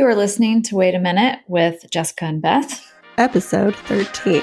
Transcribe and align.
You 0.00 0.06
are 0.06 0.14
listening 0.14 0.62
to 0.62 0.76
Wait 0.76 0.94
a 0.94 0.98
Minute 0.98 1.40
with 1.46 1.84
Jessica 1.90 2.24
and 2.24 2.40
Beth, 2.40 2.90
episode 3.18 3.76
13. 3.76 4.40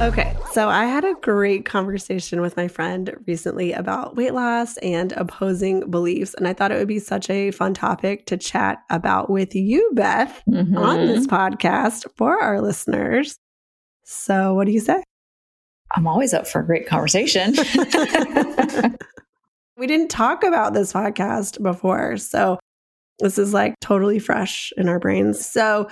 Okay, 0.00 0.34
so 0.52 0.70
I 0.70 0.86
had 0.86 1.04
a 1.04 1.12
great 1.20 1.66
conversation 1.66 2.40
with 2.40 2.56
my 2.56 2.66
friend 2.66 3.14
recently 3.26 3.72
about 3.72 4.16
weight 4.16 4.32
loss 4.32 4.78
and 4.78 5.12
opposing 5.12 5.90
beliefs. 5.90 6.32
And 6.32 6.48
I 6.48 6.54
thought 6.54 6.72
it 6.72 6.78
would 6.78 6.88
be 6.88 7.00
such 7.00 7.28
a 7.28 7.50
fun 7.50 7.74
topic 7.74 8.24
to 8.26 8.38
chat 8.38 8.78
about 8.88 9.28
with 9.28 9.54
you, 9.54 9.90
Beth, 9.92 10.42
mm-hmm. 10.48 10.78
on 10.78 11.06
this 11.06 11.26
podcast 11.26 12.06
for 12.16 12.42
our 12.42 12.62
listeners. 12.62 13.38
So, 14.04 14.54
what 14.54 14.66
do 14.66 14.72
you 14.72 14.80
say? 14.80 15.02
I'm 15.96 16.06
always 16.06 16.34
up 16.34 16.46
for 16.46 16.60
a 16.60 16.66
great 16.66 16.86
conversation. 16.86 17.54
we 19.76 19.86
didn't 19.86 20.08
talk 20.08 20.44
about 20.44 20.74
this 20.74 20.92
podcast 20.92 21.62
before. 21.62 22.16
So, 22.16 22.58
this 23.20 23.38
is 23.38 23.54
like 23.54 23.74
totally 23.80 24.18
fresh 24.18 24.72
in 24.76 24.88
our 24.88 24.98
brains. 24.98 25.44
So, 25.44 25.88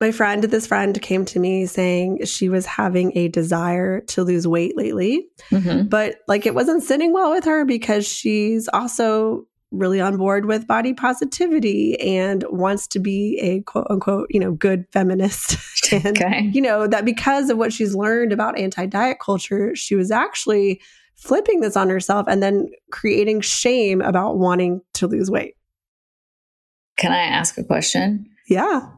my 0.00 0.10
friend, 0.10 0.44
this 0.44 0.66
friend 0.66 1.00
came 1.00 1.24
to 1.26 1.38
me 1.38 1.66
saying 1.66 2.24
she 2.26 2.48
was 2.48 2.66
having 2.66 3.16
a 3.16 3.28
desire 3.28 4.00
to 4.02 4.24
lose 4.24 4.46
weight 4.46 4.76
lately, 4.76 5.28
mm-hmm. 5.50 5.88
but 5.88 6.16
like 6.28 6.44
it 6.44 6.54
wasn't 6.54 6.82
sitting 6.82 7.12
well 7.12 7.30
with 7.30 7.44
her 7.44 7.64
because 7.64 8.06
she's 8.06 8.68
also 8.68 9.46
really 9.70 10.00
on 10.00 10.16
board 10.16 10.46
with 10.46 10.66
body 10.66 10.94
positivity 10.94 11.98
and 12.00 12.44
wants 12.48 12.86
to 12.86 12.98
be 12.98 13.38
a 13.40 13.60
quote 13.62 13.86
unquote, 13.90 14.28
you 14.30 14.40
know, 14.40 14.52
good 14.52 14.86
feminist. 14.92 15.56
and, 15.92 16.06
okay. 16.06 16.50
you 16.52 16.60
know, 16.60 16.86
that 16.86 17.04
because 17.04 17.50
of 17.50 17.58
what 17.58 17.72
she's 17.72 17.94
learned 17.94 18.32
about 18.32 18.58
anti 18.58 18.86
diet 18.86 19.18
culture, 19.20 19.74
she 19.74 19.94
was 19.94 20.10
actually 20.10 20.80
flipping 21.14 21.60
this 21.60 21.76
on 21.76 21.88
herself 21.88 22.26
and 22.28 22.42
then 22.42 22.68
creating 22.90 23.40
shame 23.40 24.00
about 24.00 24.38
wanting 24.38 24.80
to 24.94 25.06
lose 25.06 25.30
weight. 25.30 25.54
Can 26.96 27.12
I 27.12 27.22
ask 27.22 27.58
a 27.58 27.64
question? 27.64 28.26
Yeah 28.48 28.88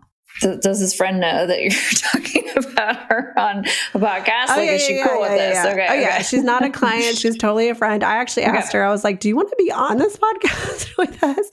does 0.40 0.80
his 0.80 0.94
friend 0.94 1.20
know 1.20 1.46
that 1.46 1.60
you're 1.60 1.70
talking 1.94 2.48
about 2.56 2.96
her 3.08 3.38
on 3.38 3.64
a 3.94 3.98
podcast? 3.98 4.46
Oh, 4.48 4.56
like, 4.56 4.66
yeah, 4.66 4.72
is 4.72 4.84
she 4.84 4.96
yeah, 4.96 5.06
cool 5.06 5.20
yeah, 5.22 5.28
with 5.28 5.38
this? 5.38 5.58
Okay. 5.58 5.86
Oh, 5.88 5.92
okay. 5.92 6.00
yeah. 6.00 6.22
She's 6.22 6.44
not 6.44 6.64
a 6.64 6.70
client. 6.70 7.18
She's 7.18 7.36
totally 7.36 7.68
a 7.68 7.74
friend. 7.74 8.02
I 8.04 8.16
actually 8.16 8.44
asked 8.44 8.70
okay. 8.70 8.78
her, 8.78 8.84
I 8.84 8.90
was 8.90 9.04
like, 9.04 9.20
do 9.20 9.28
you 9.28 9.36
want 9.36 9.50
to 9.50 9.56
be 9.58 9.70
on 9.70 9.98
this 9.98 10.16
podcast 10.16 10.96
with 10.98 11.22
us? 11.22 11.50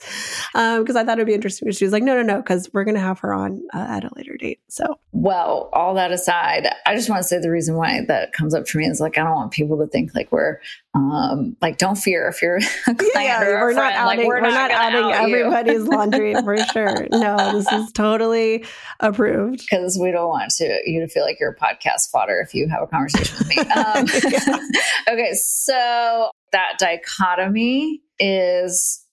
Because 0.52 0.96
um, 0.96 0.96
I 0.96 1.04
thought 1.04 1.18
it'd 1.18 1.26
be 1.26 1.34
interesting. 1.34 1.70
She 1.72 1.84
was 1.84 1.92
like, 1.92 2.02
no, 2.02 2.14
no, 2.14 2.22
no, 2.22 2.36
because 2.38 2.70
we're 2.72 2.84
going 2.84 2.94
to 2.94 3.00
have 3.00 3.18
her 3.20 3.32
on 3.32 3.62
uh, 3.74 3.86
at 3.88 4.04
a 4.04 4.10
later 4.16 4.36
date. 4.36 4.60
So, 4.68 4.98
well, 5.12 5.68
all 5.72 5.94
that 5.94 6.12
aside, 6.12 6.68
I 6.86 6.94
just 6.94 7.10
want 7.10 7.22
to 7.22 7.28
say 7.28 7.38
the 7.38 7.50
reason 7.50 7.76
why 7.76 8.04
that 8.06 8.32
comes 8.32 8.54
up 8.54 8.68
for 8.68 8.78
me 8.78 8.86
is 8.86 9.00
like, 9.00 9.18
I 9.18 9.24
don't 9.24 9.34
want 9.34 9.52
people 9.52 9.78
to 9.78 9.86
think 9.86 10.14
like 10.14 10.30
we're 10.30 10.58
um, 10.96 11.56
like, 11.60 11.78
don't 11.78 11.96
fear 11.96 12.28
if 12.28 12.40
you're 12.40 12.56
a 12.88 12.94
client 12.94 13.10
yeah, 13.14 13.42
or 13.42 13.66
we're, 13.66 13.72
not 13.74 13.92
outing, 13.92 14.18
like, 14.18 14.26
we're, 14.26 14.40
we're 14.40 14.40
not, 14.40 14.70
not 14.70 14.94
outing 14.94 15.12
out 15.12 15.24
everybody's 15.24 15.82
laundry 15.82 16.34
for 16.34 16.56
sure. 16.72 17.06
No, 17.12 17.52
this 17.52 17.70
is 17.70 17.92
totally 17.92 18.64
approved. 19.00 19.60
Because 19.60 19.98
we 20.00 20.10
don't 20.10 20.28
want 20.28 20.50
to 20.52 20.80
you 20.86 21.00
to 21.00 21.08
feel 21.08 21.24
like 21.24 21.38
you're 21.38 21.50
a 21.50 21.56
podcast 21.56 22.10
fodder 22.10 22.40
if 22.40 22.54
you 22.54 22.68
have 22.68 22.82
a 22.82 22.86
conversation 22.86 23.36
with 23.38 23.48
me. 23.48 23.56
Um, 23.76 24.06
okay, 25.08 25.32
so 25.34 26.30
that 26.52 26.78
dichotomy 26.78 28.00
is 28.18 29.05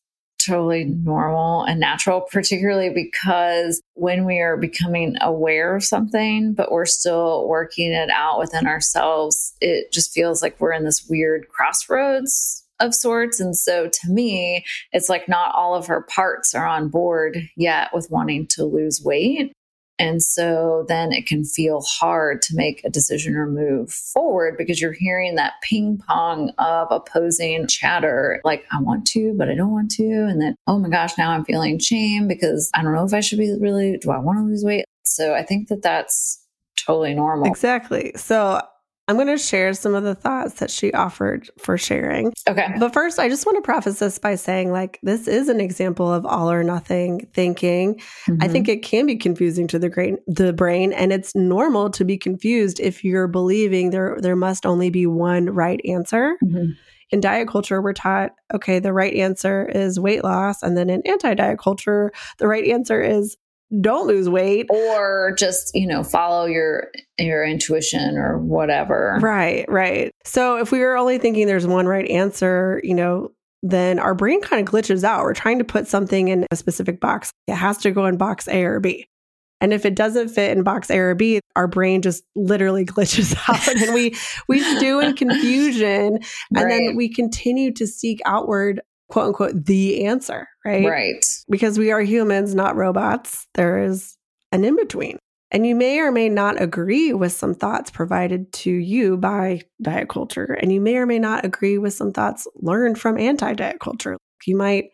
totally 0.45 0.85
normal 0.85 1.63
and 1.63 1.79
natural, 1.79 2.21
particularly 2.21 2.89
because 2.89 3.81
when 3.93 4.25
we 4.25 4.39
are 4.39 4.57
becoming 4.57 5.15
aware 5.21 5.75
of 5.75 5.83
something, 5.83 6.53
but 6.53 6.71
we're 6.71 6.85
still 6.85 7.47
working 7.47 7.91
it 7.91 8.09
out 8.09 8.39
within 8.39 8.67
ourselves, 8.67 9.53
it 9.61 9.91
just 9.91 10.11
feels 10.13 10.41
like 10.41 10.59
we're 10.59 10.73
in 10.73 10.83
this 10.83 11.05
weird 11.09 11.47
crossroads 11.49 12.63
of 12.79 12.93
sorts. 12.93 13.39
And 13.39 13.55
so 13.55 13.87
to 13.87 14.09
me, 14.09 14.65
it's 14.91 15.09
like 15.09 15.29
not 15.29 15.55
all 15.55 15.75
of 15.75 15.87
her 15.87 16.01
parts 16.01 16.53
are 16.53 16.65
on 16.65 16.89
board 16.89 17.37
yet 17.55 17.89
with 17.93 18.09
wanting 18.09 18.47
to 18.47 18.65
lose 18.65 19.01
weight. 19.03 19.53
And 19.99 20.23
so 20.23 20.85
then 20.87 21.11
it 21.11 21.27
can 21.27 21.43
feel 21.43 21.81
hard 21.81 22.41
to 22.43 22.55
make 22.55 22.81
a 22.83 22.89
decision 22.89 23.35
or 23.35 23.47
move 23.47 23.91
forward 23.91 24.55
because 24.57 24.81
you're 24.81 24.91
hearing 24.91 25.35
that 25.35 25.53
ping 25.61 25.99
pong 26.07 26.51
of 26.57 26.87
opposing 26.89 27.67
chatter 27.67 28.41
like, 28.43 28.65
I 28.71 28.81
want 28.81 29.05
to, 29.07 29.35
but 29.37 29.49
I 29.49 29.55
don't 29.55 29.71
want 29.71 29.91
to. 29.91 30.03
And 30.03 30.41
then, 30.41 30.55
oh 30.67 30.79
my 30.79 30.89
gosh, 30.89 31.17
now 31.17 31.31
I'm 31.31 31.45
feeling 31.45 31.77
shame 31.77 32.27
because 32.27 32.71
I 32.73 32.81
don't 32.81 32.93
know 32.93 33.05
if 33.05 33.13
I 33.13 33.19
should 33.19 33.37
be 33.37 33.55
really, 33.59 33.97
do 33.97 34.11
I 34.11 34.17
want 34.17 34.39
to 34.39 34.43
lose 34.43 34.63
weight? 34.63 34.85
So 35.03 35.35
I 35.35 35.43
think 35.43 35.67
that 35.67 35.83
that's 35.83 36.43
totally 36.85 37.13
normal. 37.13 37.45
Exactly. 37.45 38.13
So 38.15 38.61
I'm 39.07 39.17
going 39.17 39.27
to 39.27 39.37
share 39.37 39.73
some 39.73 39.95
of 39.95 40.03
the 40.03 40.15
thoughts 40.15 40.55
that 40.55 40.71
she 40.71 40.93
offered 40.93 41.49
for 41.57 41.77
sharing. 41.77 42.31
Okay. 42.47 42.73
But 42.79 42.93
first, 42.93 43.19
I 43.19 43.27
just 43.27 43.45
want 43.45 43.57
to 43.57 43.61
preface 43.61 43.99
this 43.99 44.17
by 44.17 44.35
saying, 44.35 44.71
like, 44.71 44.99
this 45.03 45.27
is 45.27 45.49
an 45.49 45.59
example 45.59 46.11
of 46.11 46.25
all 46.25 46.49
or 46.49 46.63
nothing 46.63 47.27
thinking. 47.33 47.95
Mm-hmm. 47.95 48.37
I 48.41 48.47
think 48.47 48.69
it 48.69 48.81
can 48.81 49.05
be 49.05 49.17
confusing 49.17 49.67
to 49.67 49.79
the 49.79 49.89
brain, 49.89 50.17
the 50.27 50.53
brain, 50.53 50.93
and 50.93 51.11
it's 51.11 51.35
normal 51.35 51.89
to 51.91 52.05
be 52.05 52.17
confused 52.17 52.79
if 52.79 53.03
you're 53.03 53.27
believing 53.27 53.89
there 53.89 54.17
there 54.21 54.37
must 54.37 54.65
only 54.65 54.89
be 54.89 55.05
one 55.05 55.47
right 55.49 55.81
answer. 55.85 56.37
Mm-hmm. 56.43 56.71
In 57.11 57.19
diet 57.19 57.47
culture, 57.47 57.81
we're 57.81 57.93
taught, 57.93 58.31
okay, 58.53 58.79
the 58.79 58.93
right 58.93 59.13
answer 59.13 59.67
is 59.67 59.99
weight 59.99 60.23
loss. 60.23 60.63
And 60.63 60.77
then 60.77 60.89
in 60.89 61.01
anti 61.05 61.33
diet 61.33 61.59
culture, 61.59 62.11
the 62.37 62.47
right 62.47 62.65
answer 62.67 63.01
is 63.01 63.37
don't 63.81 64.07
lose 64.07 64.29
weight. 64.29 64.67
Or 64.69 65.33
just 65.37 65.71
you 65.73 65.87
know 65.87 66.03
follow 66.03 66.45
your 66.45 66.91
your 67.17 67.43
intuition 67.43 68.17
or 68.17 68.37
whatever. 68.37 69.19
Right 69.21 69.65
right. 69.67 70.11
So 70.25 70.57
if 70.57 70.71
we 70.71 70.79
were 70.79 70.97
only 70.97 71.17
thinking 71.17 71.47
there's 71.47 71.67
one 71.67 71.87
right 71.87 72.09
answer 72.09 72.81
you 72.83 72.93
know 72.93 73.31
then 73.65 73.97
our 73.97 74.13
brain 74.13 74.41
kind 74.41 74.67
of 74.67 74.71
glitches 74.71 75.05
out. 75.05 75.23
We're 75.23 75.33
trying 75.33 75.59
to 75.59 75.63
put 75.63 75.87
something 75.87 76.27
in 76.27 76.45
a 76.51 76.55
specific 76.57 76.99
box. 76.99 77.31
It 77.47 77.55
has 77.55 77.77
to 77.79 77.91
go 77.91 78.05
in 78.05 78.17
box 78.17 78.47
a 78.49 78.63
or 78.63 78.79
b. 78.79 79.07
And 79.63 79.71
if 79.71 79.85
it 79.85 79.95
doesn't 79.95 80.27
fit 80.27 80.51
in 80.51 80.63
box 80.63 80.91
A 80.91 80.97
or 80.97 81.15
B, 81.15 81.39
our 81.55 81.67
brain 81.67 82.01
just 82.01 82.25
literally 82.35 82.85
glitches 82.85 83.33
out. 83.47 83.65
And 83.69 83.93
we 83.93 84.13
we 84.49 84.59
stew 84.59 84.99
in 84.99 85.15
confusion. 85.15 86.19
And 86.53 86.69
then 86.69 86.95
we 86.97 87.07
continue 87.07 87.71
to 87.75 87.87
seek 87.87 88.19
outward 88.25 88.81
quote 89.13 89.27
unquote 89.27 89.65
the 89.65 90.05
answer, 90.05 90.47
right? 90.65 90.87
Right. 90.87 91.23
Because 91.47 91.77
we 91.77 91.91
are 91.91 92.01
humans, 92.01 92.55
not 92.55 92.75
robots. 92.75 93.45
There 93.53 93.83
is 93.83 94.17
an 94.51 94.65
in 94.65 94.75
between. 94.75 95.19
And 95.51 95.67
you 95.67 95.75
may 95.75 95.99
or 95.99 96.11
may 96.11 96.29
not 96.29 96.59
agree 96.59 97.13
with 97.13 97.31
some 97.31 97.53
thoughts 97.53 97.91
provided 97.91 98.51
to 98.53 98.71
you 98.71 99.17
by 99.17 99.61
diet 99.83 100.09
culture. 100.09 100.57
And 100.59 100.73
you 100.73 100.81
may 100.81 100.95
or 100.95 101.05
may 101.05 101.19
not 101.19 101.45
agree 101.45 101.77
with 101.77 101.93
some 101.93 102.11
thoughts 102.11 102.47
learned 102.55 102.99
from 102.99 103.19
anti 103.19 103.53
diet 103.53 103.79
culture. 103.79 104.17
You 104.47 104.57
might 104.57 104.85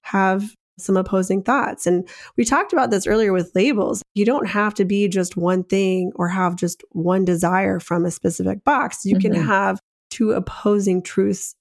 have 0.00 0.56
some 0.76 0.96
opposing 0.96 1.44
thoughts. 1.44 1.86
And 1.86 2.08
we 2.36 2.44
talked 2.44 2.72
about 2.72 2.90
this 2.90 3.06
earlier 3.06 3.32
with 3.32 3.52
labels. 3.54 4.02
You 4.14 4.24
don't 4.24 4.48
have 4.48 4.74
to 4.74 4.84
be 4.84 5.06
just 5.06 5.36
one 5.36 5.62
thing 5.62 6.10
or 6.16 6.26
have 6.26 6.56
just 6.56 6.82
one 6.90 7.24
desire 7.24 7.78
from 7.78 8.04
a 8.06 8.10
specific 8.10 8.64
box. 8.64 9.04
You 9.04 9.14
mm-hmm. 9.14 9.34
can 9.34 9.40
have 9.40 9.78
two 10.10 10.32
opposing 10.32 11.00
truths 11.00 11.54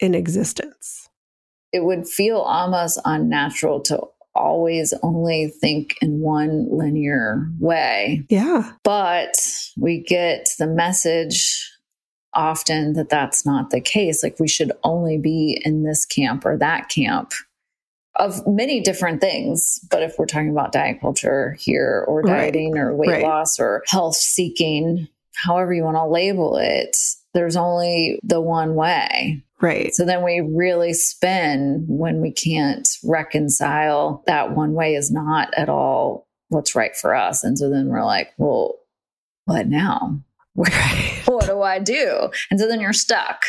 in 0.00 0.12
existence 0.12 1.05
it 1.72 1.84
would 1.84 2.08
feel 2.08 2.38
almost 2.38 3.00
unnatural 3.04 3.80
to 3.82 4.00
always 4.34 4.92
only 5.02 5.48
think 5.48 5.96
in 6.00 6.20
one 6.20 6.66
linear 6.70 7.50
way. 7.58 8.24
Yeah. 8.28 8.72
But 8.84 9.34
we 9.76 10.02
get 10.02 10.50
the 10.58 10.66
message 10.66 11.72
often 12.34 12.92
that 12.92 13.08
that's 13.08 13.46
not 13.46 13.70
the 13.70 13.80
case. 13.80 14.22
Like 14.22 14.38
we 14.38 14.48
should 14.48 14.72
only 14.84 15.18
be 15.18 15.60
in 15.64 15.84
this 15.84 16.04
camp 16.04 16.44
or 16.44 16.56
that 16.58 16.88
camp 16.88 17.32
of 18.16 18.46
many 18.46 18.80
different 18.80 19.20
things. 19.20 19.80
But 19.90 20.02
if 20.02 20.18
we're 20.18 20.26
talking 20.26 20.50
about 20.50 20.72
diet 20.72 21.00
culture 21.00 21.56
here 21.58 22.04
or 22.06 22.22
dieting 22.22 22.72
right. 22.72 22.80
or 22.80 22.94
weight 22.94 23.10
right. 23.10 23.22
loss 23.22 23.58
or 23.58 23.82
health 23.88 24.16
seeking, 24.16 25.08
however 25.34 25.72
you 25.72 25.82
want 25.82 25.96
to 25.96 26.06
label 26.06 26.56
it, 26.58 26.96
there's 27.34 27.56
only 27.56 28.18
the 28.22 28.40
one 28.40 28.74
way. 28.74 29.42
Right. 29.60 29.94
So 29.94 30.04
then 30.04 30.22
we 30.22 30.40
really 30.40 30.92
spin 30.92 31.86
when 31.88 32.20
we 32.20 32.30
can't 32.30 32.86
reconcile 33.02 34.22
that 34.26 34.54
one 34.54 34.74
way 34.74 34.94
is 34.94 35.10
not 35.10 35.52
at 35.56 35.68
all 35.68 36.26
what's 36.48 36.74
right 36.74 36.94
for 36.94 37.14
us. 37.14 37.42
And 37.42 37.58
so 37.58 37.70
then 37.70 37.88
we're 37.88 38.04
like, 38.04 38.32
well, 38.38 38.76
what 39.44 39.66
now? 39.68 40.20
Right. 40.58 41.20
what 41.26 41.44
do 41.44 41.60
I 41.60 41.78
do? 41.78 42.30
And 42.50 42.58
so 42.58 42.66
then 42.66 42.80
you're 42.80 42.94
stuck. 42.94 43.42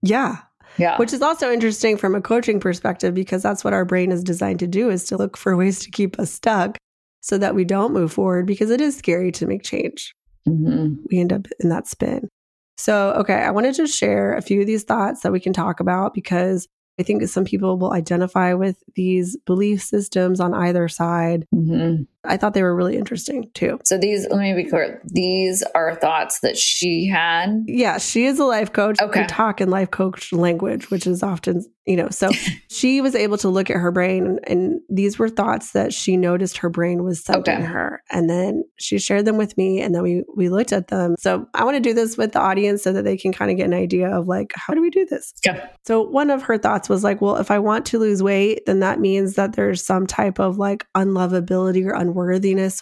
Yeah. 0.00 0.36
Yeah. 0.78 0.96
Which 0.96 1.12
is 1.12 1.20
also 1.20 1.52
interesting 1.52 1.98
from 1.98 2.14
a 2.14 2.22
coaching 2.22 2.60
perspective 2.60 3.12
because 3.12 3.42
that's 3.42 3.62
what 3.62 3.74
our 3.74 3.84
brain 3.84 4.10
is 4.10 4.24
designed 4.24 4.60
to 4.60 4.66
do 4.66 4.88
is 4.88 5.04
to 5.04 5.18
look 5.18 5.36
for 5.36 5.54
ways 5.54 5.80
to 5.80 5.90
keep 5.90 6.18
us 6.18 6.32
stuck 6.32 6.78
so 7.20 7.36
that 7.36 7.54
we 7.54 7.64
don't 7.64 7.92
move 7.92 8.10
forward 8.10 8.46
because 8.46 8.70
it 8.70 8.80
is 8.80 8.96
scary 8.96 9.32
to 9.32 9.46
make 9.46 9.64
change. 9.64 10.14
Mm-hmm. 10.48 10.94
We 11.10 11.18
end 11.20 11.32
up 11.32 11.46
in 11.60 11.68
that 11.68 11.88
spin. 11.88 12.28
So, 12.76 13.12
okay, 13.12 13.34
I 13.34 13.50
wanted 13.50 13.74
to 13.76 13.86
share 13.86 14.34
a 14.34 14.42
few 14.42 14.60
of 14.60 14.66
these 14.66 14.84
thoughts 14.84 15.22
that 15.22 15.32
we 15.32 15.40
can 15.40 15.52
talk 15.52 15.80
about 15.80 16.14
because 16.14 16.68
I 16.98 17.02
think 17.02 17.22
some 17.28 17.44
people 17.44 17.78
will 17.78 17.92
identify 17.92 18.54
with 18.54 18.82
these 18.94 19.36
belief 19.44 19.82
systems 19.82 20.40
on 20.40 20.54
either 20.54 20.88
side. 20.88 21.46
Mm-hmm. 21.54 22.04
I 22.26 22.36
thought 22.36 22.54
they 22.54 22.62
were 22.62 22.74
really 22.74 22.96
interesting 22.96 23.50
too. 23.54 23.78
So 23.84 23.98
these, 23.98 24.26
let 24.30 24.38
me 24.40 24.54
be 24.54 24.68
clear, 24.68 25.00
these 25.04 25.62
are 25.74 25.94
thoughts 25.94 26.40
that 26.40 26.56
she 26.56 27.06
had. 27.06 27.64
Yeah, 27.66 27.98
she 27.98 28.26
is 28.26 28.38
a 28.38 28.44
life 28.44 28.72
coach. 28.72 29.00
Okay. 29.00 29.22
We 29.22 29.26
talk 29.26 29.60
in 29.60 29.70
life 29.70 29.90
coach 29.90 30.32
language, 30.32 30.90
which 30.90 31.06
is 31.06 31.22
often, 31.22 31.64
you 31.86 31.96
know, 31.96 32.08
so 32.10 32.30
she 32.68 33.00
was 33.00 33.14
able 33.14 33.38
to 33.38 33.48
look 33.48 33.70
at 33.70 33.76
her 33.76 33.90
brain 33.92 34.26
and, 34.26 34.40
and 34.46 34.80
these 34.88 35.18
were 35.18 35.28
thoughts 35.28 35.72
that 35.72 35.92
she 35.92 36.16
noticed 36.16 36.58
her 36.58 36.68
brain 36.68 37.04
was 37.04 37.22
sending 37.24 37.54
Okay. 37.56 37.62
her. 37.64 38.02
And 38.10 38.28
then 38.30 38.64
she 38.76 38.98
shared 38.98 39.24
them 39.24 39.36
with 39.36 39.56
me 39.56 39.80
and 39.80 39.94
then 39.94 40.02
we 40.02 40.24
we 40.34 40.48
looked 40.48 40.72
at 40.72 40.88
them. 40.88 41.14
So 41.18 41.46
I 41.54 41.64
want 41.64 41.76
to 41.76 41.80
do 41.80 41.94
this 41.94 42.16
with 42.16 42.32
the 42.32 42.40
audience 42.40 42.82
so 42.82 42.92
that 42.92 43.04
they 43.04 43.16
can 43.16 43.32
kind 43.32 43.50
of 43.50 43.56
get 43.56 43.66
an 43.66 43.74
idea 43.74 44.08
of 44.08 44.26
like, 44.26 44.52
how 44.54 44.74
do 44.74 44.80
we 44.80 44.90
do 44.90 45.06
this? 45.06 45.32
Yeah. 45.44 45.68
So 45.84 46.00
one 46.02 46.30
of 46.30 46.42
her 46.42 46.58
thoughts 46.58 46.88
was 46.88 47.04
like, 47.04 47.20
well, 47.20 47.36
if 47.36 47.50
I 47.50 47.58
want 47.58 47.86
to 47.86 47.98
lose 47.98 48.22
weight, 48.22 48.62
then 48.66 48.80
that 48.80 48.98
means 49.00 49.34
that 49.34 49.52
there's 49.54 49.84
some 49.84 50.06
type 50.06 50.38
of 50.38 50.58
like 50.58 50.86
unlovability 50.96 51.84
or 51.86 51.92
unworthiness 51.92 52.15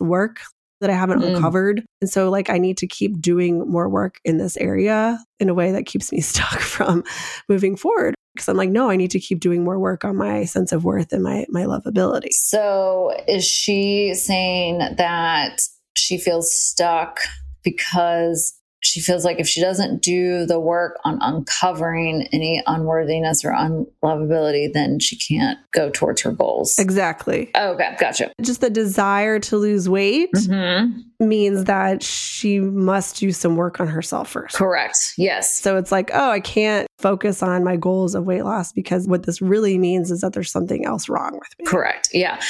work 0.00 0.40
that 0.80 0.90
I 0.90 0.94
haven't 0.94 1.20
Mm. 1.20 1.36
uncovered. 1.36 1.84
And 2.00 2.10
so 2.10 2.28
like 2.30 2.50
I 2.50 2.58
need 2.58 2.76
to 2.78 2.86
keep 2.86 3.20
doing 3.20 3.60
more 3.70 3.88
work 3.88 4.18
in 4.24 4.38
this 4.38 4.56
area 4.56 5.18
in 5.40 5.48
a 5.48 5.54
way 5.54 5.72
that 5.72 5.86
keeps 5.86 6.12
me 6.12 6.20
stuck 6.32 6.60
from 6.60 7.04
moving 7.48 7.76
forward. 7.76 8.14
Because 8.34 8.48
I'm 8.48 8.56
like, 8.56 8.70
no, 8.70 8.90
I 8.90 8.96
need 8.96 9.12
to 9.12 9.20
keep 9.20 9.38
doing 9.38 9.62
more 9.62 9.78
work 9.78 10.04
on 10.04 10.16
my 10.16 10.44
sense 10.44 10.72
of 10.72 10.84
worth 10.84 11.12
and 11.12 11.22
my 11.22 11.46
my 11.48 11.62
lovability. 11.62 12.30
So 12.32 13.12
is 13.28 13.44
she 13.44 14.12
saying 14.14 14.78
that 14.78 15.60
she 15.96 16.18
feels 16.18 16.52
stuck 16.52 17.20
because 17.62 18.52
she 18.84 19.00
feels 19.00 19.24
like 19.24 19.38
if 19.40 19.48
she 19.48 19.60
doesn't 19.60 20.02
do 20.02 20.46
the 20.46 20.60
work 20.60 20.98
on 21.04 21.18
uncovering 21.20 22.28
any 22.32 22.62
unworthiness 22.66 23.44
or 23.44 23.52
unlovability, 23.52 24.72
then 24.72 24.98
she 25.00 25.16
can't 25.16 25.58
go 25.72 25.90
towards 25.90 26.22
her 26.22 26.32
goals? 26.32 26.76
Exactly. 26.78 27.50
Okay, 27.56 27.96
gotcha. 27.98 28.32
Just 28.42 28.60
the 28.60 28.70
desire 28.70 29.38
to 29.40 29.56
lose 29.56 29.88
weight 29.88 30.30
hmm 30.34 30.90
means 31.20 31.64
that 31.64 32.02
she 32.02 32.60
must 32.60 33.16
do 33.16 33.32
some 33.32 33.56
work 33.56 33.80
on 33.80 33.86
herself 33.86 34.28
first. 34.28 34.56
Correct. 34.56 35.14
Yes. 35.16 35.60
So 35.62 35.76
it's 35.76 35.92
like, 35.92 36.10
oh, 36.12 36.30
I 36.30 36.40
can't 36.40 36.86
focus 36.98 37.42
on 37.42 37.64
my 37.64 37.76
goals 37.76 38.14
of 38.14 38.24
weight 38.24 38.44
loss 38.44 38.72
because 38.72 39.06
what 39.06 39.24
this 39.24 39.40
really 39.40 39.78
means 39.78 40.10
is 40.10 40.20
that 40.20 40.32
there's 40.32 40.50
something 40.50 40.84
else 40.84 41.08
wrong 41.08 41.32
with 41.32 41.48
me. 41.58 41.64
Correct. 41.66 42.08
Yeah. 42.12 42.40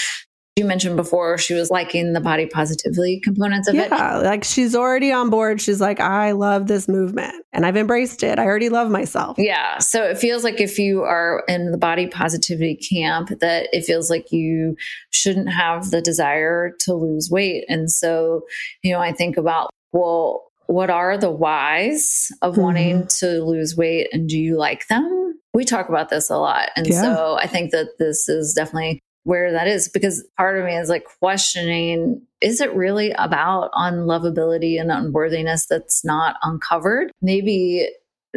You 0.57 0.65
mentioned 0.67 0.95
before 0.95 1.37
she 1.37 1.53
was 1.53 1.69
liking 1.69 2.13
the 2.13 2.21
body 2.21 2.47
positively 2.47 3.19
components 3.19 3.67
of 3.67 3.75
it. 3.75 3.91
Yeah, 3.91 4.19
like 4.19 4.45
she's 4.45 4.77
already 4.77 5.11
on 5.11 5.29
board. 5.29 5.61
She's 5.61 5.81
like, 5.81 5.99
I 5.99 6.31
love 6.31 6.69
this 6.69 6.87
movement 6.87 7.35
and 7.53 7.67
I've 7.67 7.77
embraced 7.77 8.23
it. 8.23 8.39
I 8.39 8.45
already 8.45 8.69
love 8.69 8.89
myself. 8.89 9.37
Yeah. 9.37 9.79
So 9.79 10.05
it 10.05 10.17
feels 10.17 10.45
like 10.45 10.61
if 10.61 10.79
you 10.79 11.03
are 11.03 11.43
in 11.49 11.73
the 11.73 11.77
body 11.77 12.07
positivity 12.07 12.77
camp, 12.77 13.31
that 13.41 13.67
it 13.73 13.85
feels 13.85 14.09
like 14.09 14.31
you 14.31 14.77
shouldn't 15.11 15.51
have 15.53 15.91
the 15.91 16.01
desire 16.01 16.71
to 16.83 16.95
lose 16.95 17.29
weight. 17.33 17.65
And 17.69 17.91
so, 17.91 18.43
you 18.85 18.93
know, 18.93 19.01
I 19.01 19.11
think 19.11 19.37
about, 19.37 19.71
well, 19.93 20.45
what 20.67 20.89
are 20.89 21.19
the 21.19 21.33
whys 21.33 22.31
of 22.43 22.55
Mhm. 22.55 22.63
wanting 22.63 23.07
to 23.19 23.43
lose 23.43 23.77
weight 23.77 24.07
and 24.13 24.29
do 24.29 24.39
you 24.39 24.57
like 24.57 24.87
them? 24.87 25.35
We 25.53 25.65
talk 25.65 25.89
about 25.89 26.11
this 26.11 26.31
a 26.31 26.37
lot. 26.39 26.69
And 26.77 26.87
Yeah. 26.87 27.03
so 27.03 27.39
I 27.41 27.49
think 27.49 27.73
that 27.73 27.99
this 27.99 28.29
is 28.29 28.53
definitely 28.55 29.01
where 29.25 29.53
that 29.53 29.67
is 29.67 29.89
because 29.89 30.25
part 30.37 30.59
of 30.59 30.65
me 30.65 30.77
is 30.77 30.89
like 30.89 31.05
questioning 31.19 32.23
is 32.41 32.61
it 32.61 32.75
really 32.75 33.11
about 33.13 33.73
unlovability 33.73 34.79
and 34.79 34.93
unworthiness 34.93 35.67
that's 35.67 36.05
not 36.05 36.37
uncovered? 36.43 37.11
Maybe 37.23 37.89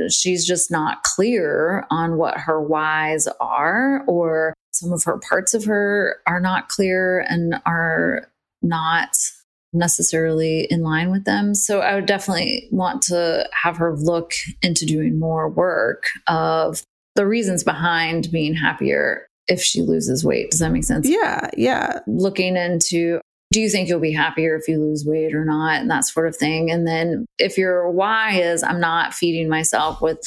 she's 0.09 0.47
just 0.47 0.71
not 0.71 1.03
clear 1.03 1.85
on 1.89 2.17
what 2.17 2.37
her 2.37 2.61
whys 2.61 3.27
are, 3.41 4.03
or 4.07 4.53
some 4.71 4.93
of 4.93 5.03
her 5.03 5.19
parts 5.19 5.53
of 5.53 5.65
her 5.65 6.21
are 6.25 6.39
not 6.39 6.69
clear 6.69 7.25
and 7.27 7.55
are 7.65 8.29
not 8.61 9.09
necessarily 9.73 10.67
in 10.69 10.81
line 10.81 11.11
with 11.11 11.25
them. 11.25 11.53
So 11.53 11.81
I 11.81 11.95
would 11.95 12.05
definitely 12.05 12.69
want 12.71 13.01
to 13.03 13.47
have 13.63 13.75
her 13.77 13.95
look 13.95 14.31
into 14.61 14.85
doing 14.85 15.19
more 15.19 15.49
work 15.49 16.05
of 16.27 16.81
the 17.15 17.27
reasons 17.27 17.63
behind 17.63 18.31
being 18.31 18.53
happier 18.53 19.27
if 19.47 19.61
she 19.61 19.81
loses 19.81 20.23
weight. 20.25 20.51
Does 20.51 20.59
that 20.59 20.71
make 20.71 20.83
sense? 20.83 21.07
Yeah, 21.07 21.49
yeah. 21.57 21.99
looking 22.07 22.55
into 22.57 23.19
do 23.53 23.61
you 23.61 23.69
think 23.69 23.87
you'll 23.87 24.01
be 24.01 24.11
happier 24.11 24.57
if 24.57 24.67
you 24.67 24.77
lose 24.77 25.05
weight 25.05 25.33
or 25.33 25.45
not 25.45 25.79
and 25.79 25.89
that 25.89 26.03
sort 26.05 26.27
of 26.27 26.35
thing 26.35 26.69
and 26.69 26.85
then 26.85 27.25
if 27.39 27.57
your 27.57 27.89
why 27.89 28.33
is 28.33 28.61
i'm 28.61 28.81
not 28.81 29.13
feeding 29.13 29.47
myself 29.47 30.01
with 30.01 30.19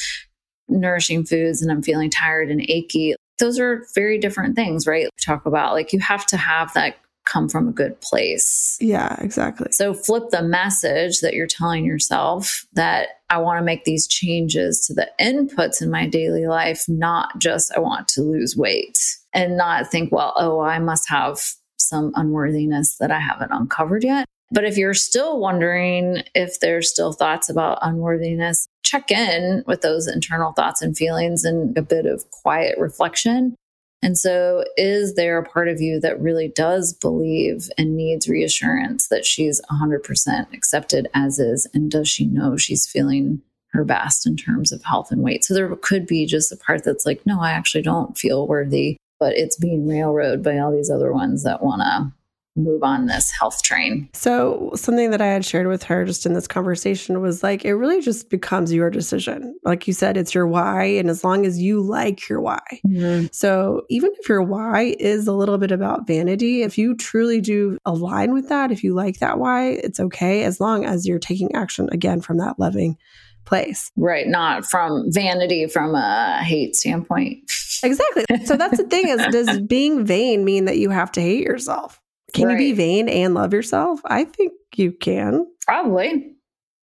nourishing 0.67 1.23
foods 1.23 1.61
and 1.61 1.71
i'm 1.71 1.83
feeling 1.83 2.09
tired 2.09 2.49
and 2.49 2.61
achy 2.67 3.13
those 3.37 3.59
are 3.59 3.85
very 3.93 4.17
different 4.17 4.55
things 4.55 4.87
right 4.87 5.07
talk 5.23 5.45
about 5.45 5.73
like 5.73 5.93
you 5.93 5.99
have 5.99 6.25
to 6.25 6.35
have 6.35 6.73
that 6.73 6.97
come 7.25 7.47
from 7.47 7.67
a 7.67 7.71
good 7.71 7.99
place 8.01 8.75
Yeah, 8.81 9.15
exactly. 9.21 9.67
so 9.71 9.93
flip 9.93 10.31
the 10.31 10.41
message 10.41 11.19
that 11.19 11.35
you're 11.35 11.45
telling 11.45 11.85
yourself 11.85 12.65
that 12.73 13.20
I 13.31 13.37
want 13.37 13.59
to 13.59 13.63
make 13.63 13.85
these 13.85 14.07
changes 14.07 14.85
to 14.85 14.93
the 14.93 15.09
inputs 15.19 15.81
in 15.81 15.89
my 15.89 16.05
daily 16.05 16.47
life, 16.47 16.83
not 16.89 17.39
just 17.39 17.71
I 17.73 17.79
want 17.79 18.09
to 18.09 18.21
lose 18.21 18.57
weight 18.57 18.99
and 19.33 19.55
not 19.55 19.89
think, 19.89 20.11
well, 20.11 20.33
oh, 20.35 20.59
I 20.59 20.79
must 20.79 21.09
have 21.09 21.39
some 21.77 22.11
unworthiness 22.15 22.97
that 22.99 23.09
I 23.09 23.19
haven't 23.19 23.53
uncovered 23.53 24.03
yet. 24.03 24.25
But 24.51 24.65
if 24.65 24.77
you're 24.77 24.93
still 24.93 25.39
wondering 25.39 26.23
if 26.35 26.59
there's 26.59 26.91
still 26.91 27.13
thoughts 27.13 27.47
about 27.47 27.79
unworthiness, 27.81 28.67
check 28.83 29.09
in 29.09 29.63
with 29.65 29.79
those 29.79 30.07
internal 30.07 30.51
thoughts 30.51 30.81
and 30.81 30.97
feelings 30.97 31.45
and 31.45 31.77
a 31.77 31.81
bit 31.81 32.05
of 32.05 32.29
quiet 32.31 32.77
reflection. 32.77 33.55
And 34.03 34.17
so, 34.17 34.65
is 34.77 35.13
there 35.13 35.37
a 35.37 35.43
part 35.43 35.67
of 35.67 35.79
you 35.79 35.99
that 35.99 36.19
really 36.19 36.47
does 36.47 36.93
believe 36.93 37.69
and 37.77 37.95
needs 37.95 38.27
reassurance 38.27 39.07
that 39.09 39.25
she's 39.25 39.61
100% 39.71 40.53
accepted 40.53 41.07
as 41.13 41.37
is? 41.37 41.67
And 41.73 41.91
does 41.91 42.09
she 42.09 42.25
know 42.25 42.57
she's 42.57 42.87
feeling 42.87 43.41
her 43.73 43.85
best 43.85 44.25
in 44.25 44.35
terms 44.35 44.71
of 44.71 44.83
health 44.83 45.11
and 45.11 45.21
weight? 45.21 45.43
So, 45.43 45.53
there 45.53 45.75
could 45.75 46.07
be 46.07 46.25
just 46.25 46.51
a 46.51 46.57
part 46.57 46.83
that's 46.83 47.05
like, 47.05 47.25
no, 47.25 47.41
I 47.41 47.51
actually 47.51 47.83
don't 47.83 48.17
feel 48.17 48.47
worthy, 48.47 48.97
but 49.19 49.37
it's 49.37 49.55
being 49.55 49.87
railroaded 49.87 50.41
by 50.41 50.57
all 50.57 50.71
these 50.71 50.89
other 50.89 51.13
ones 51.13 51.43
that 51.43 51.63
want 51.63 51.81
to 51.81 52.11
move 52.55 52.83
on 52.83 53.05
this 53.05 53.31
health 53.31 53.63
train. 53.63 54.09
So, 54.13 54.71
something 54.75 55.11
that 55.11 55.21
I 55.21 55.27
had 55.27 55.45
shared 55.45 55.67
with 55.67 55.83
her 55.83 56.05
just 56.05 56.25
in 56.25 56.33
this 56.33 56.47
conversation 56.47 57.21
was 57.21 57.43
like, 57.43 57.63
it 57.63 57.73
really 57.75 58.01
just 58.01 58.29
becomes 58.29 58.73
your 58.73 58.89
decision. 58.89 59.57
Like 59.63 59.87
you 59.87 59.93
said, 59.93 60.17
it's 60.17 60.33
your 60.33 60.47
why. 60.47 60.83
And 60.83 61.09
as 61.09 61.23
long 61.23 61.45
as 61.45 61.61
you 61.61 61.81
like 61.81 62.27
your 62.27 62.41
why. 62.41 62.61
Mm-hmm. 62.85 63.27
So, 63.31 63.83
even 63.89 64.11
if 64.19 64.27
your 64.27 64.41
why 64.41 64.95
is 64.99 65.27
a 65.27 65.33
little 65.33 65.57
bit 65.57 65.71
about 65.71 66.07
vanity, 66.07 66.63
if 66.63 66.77
you 66.77 66.95
truly 66.95 67.41
do 67.41 67.77
align 67.85 68.33
with 68.33 68.49
that, 68.49 68.71
if 68.71 68.83
you 68.83 68.93
like 68.93 69.19
that 69.19 69.39
why, 69.39 69.69
it's 69.69 69.99
okay 69.99 70.43
as 70.43 70.59
long 70.59 70.85
as 70.85 71.07
you're 71.07 71.19
taking 71.19 71.55
action 71.55 71.89
again 71.91 72.21
from 72.21 72.37
that 72.37 72.59
loving 72.59 72.97
place. 73.45 73.91
Right. 73.95 74.27
Not 74.27 74.65
from 74.65 75.11
vanity, 75.11 75.67
from 75.67 75.95
a 75.95 76.43
hate 76.43 76.75
standpoint. 76.75 77.49
Exactly. 77.83 78.25
So, 78.45 78.57
that's 78.57 78.77
the 78.77 78.83
thing 78.83 79.07
is, 79.07 79.25
does 79.31 79.61
being 79.67 80.05
vain 80.05 80.43
mean 80.43 80.65
that 80.65 80.77
you 80.77 80.89
have 80.89 81.11
to 81.13 81.21
hate 81.21 81.43
yourself? 81.43 82.00
Can 82.33 82.49
you 82.49 82.57
be 82.57 82.73
vain 82.73 83.09
and 83.09 83.33
love 83.33 83.53
yourself? 83.53 84.01
I 84.05 84.25
think 84.25 84.53
you 84.75 84.91
can. 84.91 85.47
Probably. 85.65 86.33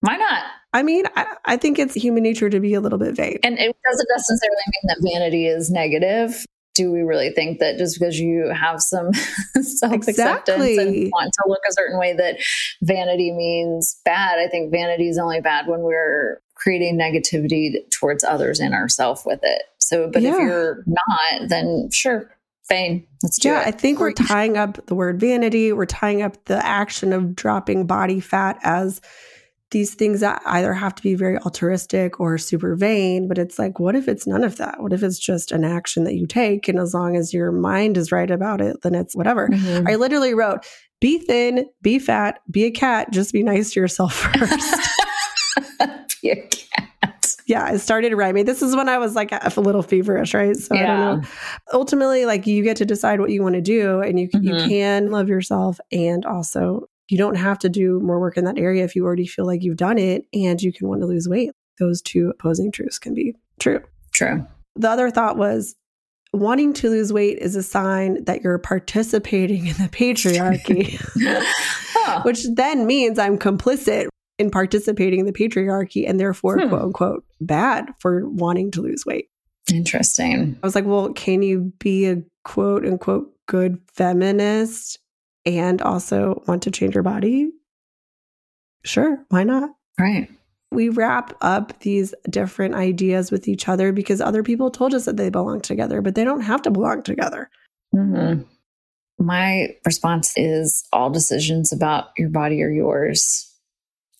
Why 0.00 0.16
not? 0.16 0.44
I 0.72 0.82
mean, 0.82 1.04
I, 1.16 1.26
I 1.44 1.56
think 1.56 1.78
it's 1.78 1.94
human 1.94 2.22
nature 2.22 2.50
to 2.50 2.60
be 2.60 2.74
a 2.74 2.80
little 2.80 2.98
bit 2.98 3.16
vain. 3.16 3.38
And 3.42 3.58
it 3.58 3.76
doesn't 3.90 4.08
necessarily 4.10 4.62
mean 4.66 4.82
that 4.84 5.10
vanity 5.12 5.46
is 5.46 5.70
negative. 5.70 6.44
Do 6.74 6.92
we 6.92 7.00
really 7.00 7.30
think 7.30 7.58
that 7.58 7.78
just 7.78 7.98
because 7.98 8.20
you 8.20 8.52
have 8.54 8.80
some 8.80 9.12
self 9.60 9.94
acceptance 9.94 10.64
Exactly. 10.64 10.78
and 10.78 11.10
want 11.12 11.32
to 11.32 11.44
look 11.48 11.60
a 11.68 11.72
certain 11.72 11.98
way 11.98 12.12
that 12.12 12.38
vanity 12.82 13.32
means 13.32 13.98
bad? 14.04 14.38
I 14.38 14.46
think 14.48 14.70
vanity 14.70 15.08
is 15.08 15.18
only 15.18 15.40
bad 15.40 15.66
when 15.66 15.80
we're 15.80 16.40
creating 16.54 16.98
negativity 16.98 17.72
towards 17.90 18.22
others 18.22 18.60
and 18.60 18.74
ourselves 18.74 19.22
with 19.24 19.40
it. 19.42 19.62
So, 19.78 20.10
but 20.12 20.22
if 20.22 20.36
you're 20.36 20.84
not, 20.86 21.48
then 21.48 21.88
sure, 21.90 22.30
vain. 22.68 23.06
Let's 23.22 23.38
do 23.38 23.48
Yeah, 23.48 23.62
it. 23.62 23.66
I 23.68 23.70
think 23.70 23.98
we're 24.00 24.12
tying 24.12 24.56
up 24.56 24.84
the 24.86 24.94
word 24.94 25.18
vanity. 25.20 25.72
We're 25.72 25.86
tying 25.86 26.22
up 26.22 26.42
the 26.46 26.64
action 26.64 27.12
of 27.12 27.34
dropping 27.34 27.86
body 27.86 28.20
fat 28.20 28.58
as 28.62 29.00
these 29.70 29.92
things 29.94 30.20
that 30.20 30.40
either 30.46 30.72
have 30.72 30.94
to 30.94 31.02
be 31.02 31.14
very 31.14 31.36
altruistic 31.40 32.18
or 32.20 32.38
super 32.38 32.74
vain. 32.74 33.28
But 33.28 33.36
it's 33.36 33.58
like, 33.58 33.78
what 33.78 33.94
if 33.94 34.08
it's 34.08 34.26
none 34.26 34.42
of 34.42 34.56
that? 34.56 34.82
What 34.82 34.92
if 34.94 35.02
it's 35.02 35.18
just 35.18 35.52
an 35.52 35.62
action 35.64 36.04
that 36.04 36.14
you 36.14 36.26
take? 36.26 36.68
And 36.68 36.78
as 36.78 36.94
long 36.94 37.16
as 37.16 37.34
your 37.34 37.52
mind 37.52 37.96
is 37.98 38.10
right 38.10 38.30
about 38.30 38.60
it, 38.62 38.78
then 38.82 38.94
it's 38.94 39.14
whatever. 39.14 39.48
Mhm. 39.48 39.86
I 39.90 39.96
literally 39.96 40.32
wrote, 40.32 40.64
be 41.00 41.18
thin, 41.18 41.66
be 41.82 41.98
fat, 41.98 42.40
be 42.50 42.64
a 42.64 42.70
cat, 42.70 43.10
just 43.12 43.32
be 43.32 43.42
nice 43.42 43.72
to 43.74 43.80
yourself 43.80 44.14
first. 44.34 44.88
Be 46.22 46.30
a 46.30 46.36
cat. 46.36 46.67
Yeah, 47.48 47.64
I 47.64 47.76
started 47.78 48.14
rhyming. 48.14 48.44
This 48.44 48.62
is 48.62 48.76
when 48.76 48.88
I 48.88 48.98
was 48.98 49.16
like 49.16 49.32
a 49.32 49.60
little 49.60 49.82
feverish, 49.82 50.34
right? 50.34 50.54
So 50.56 50.76
I 50.76 50.82
don't 50.82 51.00
know. 51.22 51.28
Ultimately, 51.72 52.24
like 52.26 52.46
you 52.46 52.62
get 52.62 52.76
to 52.76 52.84
decide 52.84 53.20
what 53.20 53.30
you 53.30 53.42
want 53.42 53.54
to 53.56 53.60
do, 53.60 54.00
and 54.00 54.20
you 54.20 54.28
you 54.34 54.52
Mhm. 54.52 54.68
can 54.68 55.10
love 55.10 55.28
yourself, 55.28 55.80
and 55.90 56.24
also 56.24 56.88
you 57.08 57.16
don't 57.18 57.36
have 57.36 57.58
to 57.60 57.68
do 57.68 57.98
more 58.00 58.20
work 58.20 58.36
in 58.36 58.44
that 58.44 58.58
area 58.58 58.84
if 58.84 58.94
you 58.94 59.04
already 59.04 59.26
feel 59.26 59.46
like 59.46 59.62
you've 59.62 59.78
done 59.78 59.98
it, 59.98 60.26
and 60.34 60.62
you 60.62 60.72
can 60.72 60.86
want 60.88 61.00
to 61.00 61.06
lose 61.06 61.26
weight. 61.28 61.50
Those 61.78 62.02
two 62.02 62.28
opposing 62.38 62.70
truths 62.70 62.98
can 62.98 63.14
be 63.14 63.34
true. 63.58 63.80
True. 64.12 64.46
The 64.76 64.90
other 64.90 65.10
thought 65.10 65.36
was, 65.38 65.74
wanting 66.34 66.74
to 66.74 66.90
lose 66.90 67.10
weight 67.12 67.38
is 67.38 67.56
a 67.56 67.62
sign 67.62 68.22
that 68.24 68.42
you're 68.42 68.58
participating 68.58 69.66
in 69.66 69.72
the 69.78 69.88
patriarchy, 69.90 71.00
huh. 71.94 72.20
which 72.24 72.44
then 72.54 72.86
means 72.86 73.18
I'm 73.18 73.38
complicit 73.38 74.08
in 74.38 74.50
participating 74.50 75.20
in 75.20 75.26
the 75.26 75.32
patriarchy 75.32 76.08
and 76.08 76.18
therefore, 76.18 76.58
hmm. 76.58 76.68
quote 76.68 76.82
unquote, 76.82 77.24
bad 77.40 77.88
for 77.98 78.28
wanting 78.28 78.70
to 78.72 78.82
lose 78.82 79.04
weight. 79.04 79.28
Interesting. 79.72 80.58
I 80.62 80.66
was 80.66 80.74
like, 80.74 80.86
well, 80.86 81.12
can 81.12 81.42
you 81.42 81.72
be 81.78 82.06
a 82.06 82.22
quote 82.44 82.86
unquote 82.86 83.34
good 83.46 83.80
feminist 83.92 84.98
and 85.44 85.82
also 85.82 86.42
want 86.46 86.62
to 86.62 86.70
change 86.70 86.94
your 86.94 87.02
body? 87.02 87.50
Sure, 88.84 89.24
why 89.28 89.44
not? 89.44 89.70
Right. 89.98 90.30
We 90.70 90.90
wrap 90.90 91.34
up 91.40 91.80
these 91.80 92.14
different 92.28 92.74
ideas 92.74 93.30
with 93.30 93.48
each 93.48 93.68
other 93.68 93.92
because 93.92 94.20
other 94.20 94.42
people 94.42 94.70
told 94.70 94.94
us 94.94 95.06
that 95.06 95.16
they 95.16 95.30
belong 95.30 95.60
together, 95.62 96.02
but 96.02 96.14
they 96.14 96.24
don't 96.24 96.42
have 96.42 96.62
to 96.62 96.70
belong 96.70 97.02
together. 97.02 97.50
Mm-hmm. 97.94 98.42
My 99.18 99.68
response 99.84 100.34
is 100.36 100.86
all 100.92 101.10
decisions 101.10 101.72
about 101.72 102.10
your 102.16 102.28
body 102.28 102.62
are 102.62 102.70
yours, 102.70 103.47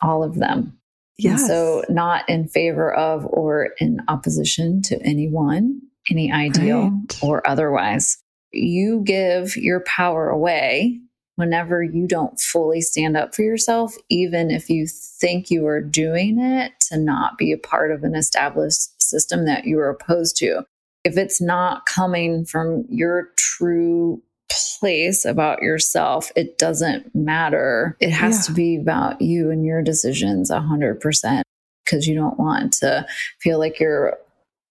all 0.01 0.23
of 0.23 0.37
them. 0.37 0.79
Yes. 1.17 1.41
And 1.41 1.49
so, 1.49 1.85
not 1.89 2.29
in 2.29 2.47
favor 2.49 2.95
of 2.95 3.27
or 3.27 3.71
in 3.81 4.01
opposition 4.09 4.83
to 4.83 5.03
anyone, 5.03 5.81
any 6.11 6.33
ideal 6.33 6.91
right. 6.91 7.19
or 7.23 7.49
otherwise. 7.49 8.19
You 8.53 9.03
give 9.05 9.57
your 9.57 9.81
power 9.81 10.29
away 10.29 11.01
whenever 11.39 11.83
you 11.83 12.07
don't 12.07 12.41
fully 12.41 12.81
stand 12.81 13.17
up 13.17 13.35
for 13.35 13.43
yourself, 13.43 13.97
even 14.09 14.51
if 14.51 14.69
you 14.69 14.87
think 14.89 15.51
you 15.51 15.67
are 15.67 15.81
doing 15.81 16.41
it 16.41 16.73
to 16.81 16.99
not 16.99 17.39
be 17.39 17.53
a 17.53 17.59
part 17.59 17.93
of 17.93 18.03
an 18.03 18.17
established 18.17 19.01
system 19.01 19.45
that 19.47 19.65
you 19.65 19.79
are 19.79 19.89
opposed 19.89 20.37
to. 20.37 20.65
If 21.05 21.17
it's 21.17 21.41
not 21.41 21.87
coming 21.87 22.45
from 22.45 22.85
your 22.89 23.31
true 23.37 24.21
place 24.51 25.25
about 25.25 25.63
yourself, 25.63 26.31
it 26.37 26.59
doesn't 26.59 27.15
matter. 27.15 27.97
It 28.01 28.11
has 28.11 28.37
yeah. 28.37 28.43
to 28.43 28.53
be 28.53 28.77
about 28.77 29.21
you 29.21 29.51
and 29.51 29.65
your 29.65 29.83
decisions 29.83 30.51
100% 30.51 31.43
because 31.85 32.07
you 32.07 32.15
don't 32.15 32.39
want 32.39 32.73
to 32.75 33.07
feel 33.41 33.59
like 33.59 33.81
you're, 33.81 34.19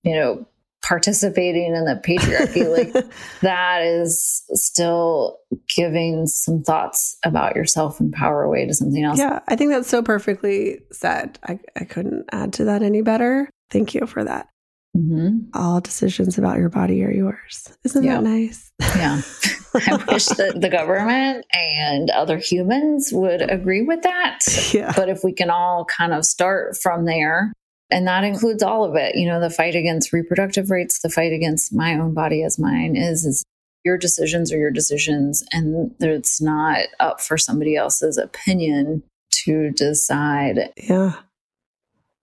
you 0.03 0.15
know, 0.15 0.45
participating 0.83 1.75
in 1.75 1.85
the 1.85 1.95
patriarchy. 1.95 2.65
like 2.69 3.05
that 3.41 3.81
is 3.83 4.43
still 4.53 5.37
giving 5.75 6.27
some 6.27 6.61
thoughts 6.63 7.17
about 7.25 7.55
yourself 7.55 7.99
and 7.99 8.13
power 8.13 8.43
away 8.43 8.65
to 8.65 8.73
something 8.73 9.03
else. 9.03 9.19
Yeah, 9.19 9.39
I 9.47 9.55
think 9.55 9.71
that's 9.71 9.89
so 9.89 10.01
perfectly 10.01 10.79
said. 10.91 11.39
I, 11.43 11.59
I 11.75 11.83
couldn't 11.83 12.25
add 12.31 12.53
to 12.53 12.65
that 12.65 12.83
any 12.83 13.01
better. 13.01 13.49
Thank 13.69 13.93
you 13.93 14.05
for 14.07 14.23
that. 14.23 14.47
Mm-hmm. 14.95 15.49
All 15.53 15.79
decisions 15.79 16.37
about 16.37 16.57
your 16.57 16.69
body 16.69 17.03
are 17.03 17.11
yours. 17.11 17.69
Isn't 17.83 18.03
yeah. 18.03 18.15
that 18.15 18.23
nice? 18.23 18.71
Yeah. 18.79 19.21
I 19.75 20.03
wish 20.07 20.25
that 20.25 20.59
the 20.59 20.69
government 20.69 21.45
and 21.53 22.09
other 22.09 22.37
humans 22.37 23.09
would 23.11 23.49
agree 23.49 23.83
with 23.83 24.01
that. 24.03 24.39
Yeah. 24.73 24.93
But 24.95 25.09
if 25.09 25.23
we 25.23 25.33
can 25.33 25.49
all 25.49 25.85
kind 25.85 26.13
of 26.13 26.25
start 26.25 26.77
from 26.77 27.05
there, 27.05 27.53
and 27.91 28.07
that 28.07 28.23
includes 28.23 28.63
all 28.63 28.83
of 28.83 28.95
it, 28.95 29.15
you 29.15 29.27
know, 29.27 29.39
the 29.39 29.49
fight 29.49 29.75
against 29.75 30.11
reproductive 30.11 30.71
rights, 30.71 31.01
the 31.01 31.09
fight 31.09 31.31
against 31.31 31.73
my 31.73 31.93
own 31.93 32.13
body 32.13 32.43
as 32.43 32.59
mine 32.59 32.95
is, 32.95 33.23
is 33.23 33.43
your 33.85 33.97
decisions 33.97 34.51
are 34.51 34.57
your 34.57 34.71
decisions. 34.71 35.43
And 35.53 35.93
it's 35.99 36.41
not 36.41 36.87
up 36.99 37.21
for 37.21 37.37
somebody 37.37 37.75
else's 37.75 38.17
opinion 38.17 39.03
to 39.45 39.71
decide. 39.71 40.71
Yeah 40.75 41.13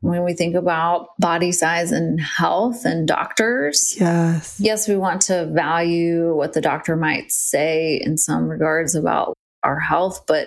when 0.04 0.22
we 0.22 0.34
think 0.34 0.54
about 0.54 1.08
body 1.18 1.50
size 1.50 1.90
and 1.90 2.20
health 2.20 2.84
and 2.84 3.08
doctors. 3.08 3.98
Yes. 3.98 4.56
Yes, 4.60 4.86
we 4.86 4.96
want 4.96 5.22
to 5.22 5.46
value 5.46 6.34
what 6.34 6.52
the 6.52 6.60
doctor 6.60 6.94
might 6.94 7.32
say 7.32 8.00
in 8.04 8.18
some 8.18 8.46
regards 8.46 8.94
about 8.94 9.34
our 9.62 9.80
health, 9.80 10.24
but 10.26 10.46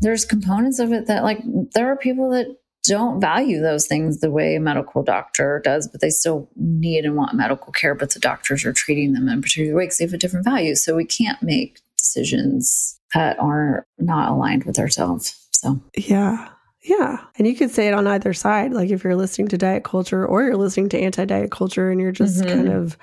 there's 0.00 0.26
components 0.26 0.78
of 0.78 0.92
it 0.92 1.06
that, 1.06 1.24
like, 1.24 1.40
there 1.72 1.90
are 1.90 1.96
people 1.96 2.28
that 2.30 2.46
don't 2.84 3.20
value 3.20 3.60
those 3.60 3.86
things 3.86 4.20
the 4.20 4.30
way 4.30 4.54
a 4.54 4.60
medical 4.60 5.02
doctor 5.02 5.60
does, 5.64 5.88
but 5.88 6.02
they 6.02 6.10
still 6.10 6.48
need 6.54 7.06
and 7.06 7.16
want 7.16 7.34
medical 7.34 7.72
care, 7.72 7.94
but 7.94 8.10
the 8.12 8.20
doctors 8.20 8.66
are 8.66 8.72
treating 8.72 9.14
them 9.14 9.28
in 9.28 9.38
a 9.38 9.42
particular 9.42 9.74
way 9.74 9.84
because 9.84 9.98
they 9.98 10.04
have 10.04 10.14
a 10.14 10.18
different 10.18 10.44
value. 10.44 10.74
So 10.74 10.94
we 10.94 11.06
can't 11.06 11.42
make 11.42 11.80
decisions 11.96 13.00
that 13.14 13.38
are 13.40 13.86
not 13.98 14.30
aligned 14.30 14.64
with 14.64 14.78
ourselves. 14.78 15.48
So, 15.52 15.80
yeah. 15.96 16.50
Yeah. 16.82 17.18
And 17.36 17.46
you 17.46 17.54
could 17.54 17.70
say 17.70 17.88
it 17.88 17.94
on 17.94 18.06
either 18.06 18.32
side. 18.32 18.72
Like 18.72 18.90
if 18.90 19.04
you're 19.04 19.16
listening 19.16 19.48
to 19.48 19.58
diet 19.58 19.84
culture 19.84 20.24
or 20.24 20.42
you're 20.42 20.56
listening 20.56 20.88
to 20.90 20.98
anti 20.98 21.24
diet 21.24 21.50
culture 21.50 21.90
and 21.90 22.00
you're 22.00 22.12
just 22.12 22.40
mm-hmm. 22.40 22.48
kind 22.48 22.68
of 22.68 22.96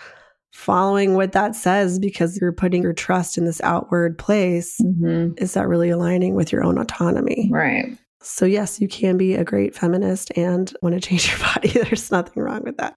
following 0.53 1.15
what 1.15 1.34
that 1.34 1.55
says 1.55 2.00
because 2.00 2.39
you're 2.39 2.53
putting 2.53 2.82
your 2.82 2.94
trust 2.94 3.38
in 3.38 3.46
this 3.46 3.62
outward 3.62 4.17
place, 4.17 4.79
mm-hmm. 4.82 5.34
is 5.38 5.53
that 5.53 5.67
really 5.67 5.89
aligning 5.89 6.34
with 6.34 6.51
your 6.51 6.63
own 6.63 6.77
autonomy? 6.77 7.50
Right. 7.51 7.98
So, 8.22 8.46
yes, 8.46 8.82
you 8.82 8.88
can 8.88 9.17
be 9.17 9.36
a 9.36 9.44
great 9.44 9.75
feminist 9.75 10.32
and 10.36 10.74
want 10.82 10.96
to 10.96 11.01
change 11.01 11.29
your 11.29 11.39
body. 11.39 11.70
There's 11.70 12.12
nothing 12.12 12.41
wrong 12.41 12.63
with 12.63 12.77
that. 12.77 12.96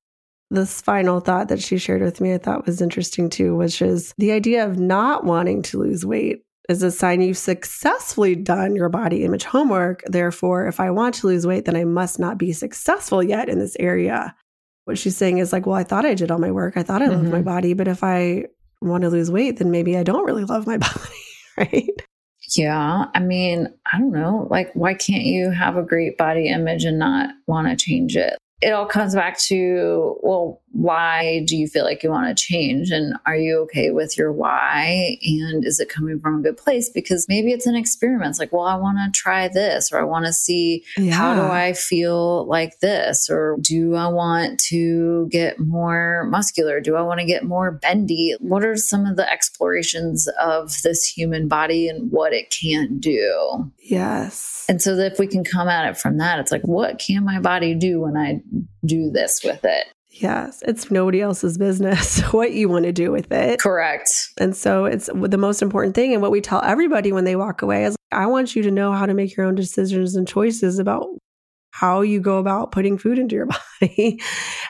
This 0.50 0.80
final 0.80 1.20
thought 1.20 1.49
that 1.49 1.61
she 1.61 1.76
shared 1.76 2.00
with 2.00 2.23
me, 2.23 2.32
I 2.32 2.38
thought 2.38 2.64
was 2.64 2.80
interesting 2.80 3.28
too, 3.28 3.54
which 3.54 3.82
is 3.82 4.14
the 4.16 4.32
idea 4.32 4.64
of 4.64 4.78
not 4.78 5.25
wanting 5.25 5.61
to 5.62 5.78
lose 5.78 6.06
weight 6.06 6.42
is 6.68 6.82
a 6.82 6.90
sign 6.90 7.22
you've 7.22 7.38
successfully 7.38 8.34
done 8.34 8.76
your 8.76 8.88
body 8.88 9.25
image 9.25 9.44
homework. 9.44 10.02
Therefore, 10.06 10.66
if 10.66 10.80
I 10.80 10.90
want 10.90 11.14
to 11.16 11.26
lose 11.26 11.46
weight, 11.46 11.64
then 11.64 11.76
I 11.76 11.84
must 11.84 12.18
not 12.18 12.38
be 12.38 12.52
successful 12.52 13.22
yet 13.22 13.48
in 13.48 13.58
this 13.58 13.76
area. 13.80 14.34
What 14.84 14.98
she's 14.98 15.16
saying 15.16 15.38
is 15.38 15.52
like, 15.52 15.66
well, 15.66 15.76
I 15.76 15.84
thought 15.84 16.06
I 16.06 16.14
did 16.14 16.30
all 16.30 16.38
my 16.38 16.50
work. 16.50 16.76
I 16.76 16.82
thought 16.82 17.02
I 17.02 17.06
mm-hmm. 17.06 17.14
loved 17.14 17.28
my 17.28 17.38
mm-hmm. 17.38 17.44
body, 17.44 17.75
but 17.75 17.88
if 17.88 18.04
I 18.04 18.44
want 18.82 19.02
to 19.02 19.10
lose 19.10 19.30
weight, 19.30 19.58
then 19.58 19.70
maybe 19.70 19.96
I 19.96 20.02
don't 20.02 20.25
really 20.25 20.44
love 20.44 20.66
my 20.66 20.76
body, 20.78 21.25
right? 21.56 22.02
Yeah. 22.56 23.06
I 23.14 23.20
mean, 23.20 23.68
I 23.92 23.98
don't 23.98 24.12
know. 24.12 24.46
Like, 24.50 24.70
why 24.75 24.94
can't 24.94 25.25
you 25.25 25.50
have 25.50 25.76
a 25.76 25.82
great 25.82 26.16
body 26.16 26.48
image 26.48 26.84
and 26.84 26.98
not 26.98 27.30
want 27.46 27.68
to 27.68 27.76
change 27.76 28.16
it? 28.16 28.38
It 28.60 28.70
all 28.70 28.86
comes 28.86 29.14
back 29.14 29.38
to, 29.40 30.16
well, 30.22 30.60
why 30.72 31.42
do 31.46 31.56
you 31.56 31.66
feel 31.66 31.84
like 31.84 32.02
you 32.02 32.10
want 32.10 32.36
to 32.36 32.42
change? 32.42 32.90
And 32.90 33.14
are 33.26 33.36
you 33.36 33.58
okay 33.62 33.90
with 33.90 34.16
your 34.18 34.32
why? 34.32 35.18
And 35.22 35.64
is 35.64 35.80
it 35.80 35.88
coming 35.88 36.20
from 36.20 36.38
a 36.38 36.42
good 36.42 36.56
place? 36.56 36.90
Because 36.90 37.26
maybe 37.28 37.52
it's 37.52 37.66
an 37.66 37.74
experiment. 37.74 38.30
It's 38.30 38.38
like 38.38 38.52
well 38.52 38.66
i 38.66 38.74
want 38.74 38.98
to 38.98 39.18
try 39.18 39.48
this 39.48 39.92
or 39.92 40.00
i 40.00 40.04
want 40.04 40.26
to 40.26 40.32
see 40.32 40.84
yeah. 40.96 41.14
how 41.14 41.34
do 41.34 41.42
i 41.42 41.72
feel 41.72 42.46
like 42.46 42.80
this? 42.80 43.28
Or 43.30 43.56
do 43.60 43.94
i 43.94 44.06
want 44.06 44.60
to 44.68 45.28
get 45.30 45.58
more 45.58 46.26
muscular? 46.30 46.80
Do 46.80 46.96
i 46.96 47.02
want 47.02 47.20
to 47.20 47.26
get 47.26 47.44
more 47.44 47.70
bendy? 47.70 48.36
What 48.40 48.64
are 48.64 48.76
some 48.76 49.06
of 49.06 49.16
the 49.16 49.30
explorations 49.30 50.28
of 50.40 50.82
this 50.82 51.04
human 51.04 51.48
body 51.48 51.88
and 51.88 52.10
what 52.10 52.32
it 52.32 52.50
can't 52.50 53.00
do? 53.00 53.72
Yes. 53.78 54.66
And 54.68 54.82
so 54.82 54.94
if 54.94 55.18
we 55.18 55.26
can 55.26 55.44
come 55.44 55.68
at 55.68 55.88
it 55.88 55.96
from 55.96 56.18
that 56.18 56.38
it's 56.38 56.52
like 56.52 56.62
what 56.62 56.98
can 56.98 57.24
my 57.24 57.40
body 57.40 57.74
do 57.74 58.00
when 58.00 58.16
i 58.16 58.40
do 58.85 59.11
this 59.11 59.40
with 59.45 59.64
it 59.64 59.87
Yes, 60.11 60.62
it's 60.67 60.90
nobody 60.90 61.21
else's 61.21 61.59
business 61.59 62.21
what 62.33 62.52
you 62.52 62.69
want 62.69 62.85
to 62.85 62.93
do 62.93 63.12
with 63.12 63.31
it. 63.31 63.61
Correct. 63.61 64.31
And 64.38 64.57
so 64.57 64.85
it's 64.85 65.09
the 65.14 65.38
most 65.38 65.62
important 65.62 65.95
thing. 65.95 66.12
And 66.12 66.23
what 66.23 66.31
we 66.31 66.40
tell 66.40 66.62
everybody 66.62 67.12
when 67.12 67.25
they 67.25 67.37
walk 67.37 67.62
away 67.62 67.85
is 67.85 67.97
I 68.11 68.26
want 68.26 68.57
you 68.57 68.62
to 68.62 68.71
know 68.71 68.93
how 68.93 69.07
to 69.07 69.14
make 69.14 69.37
your 69.37 69.47
own 69.47 69.55
decisions 69.55 70.17
and 70.17 70.26
choices 70.26 70.78
about 70.78 71.07
how 71.71 72.00
you 72.00 72.21
go 72.21 72.38
about 72.38 72.73
putting 72.73 72.99
food 72.99 73.19
into 73.19 73.37
your 73.37 73.47
body 73.81 74.21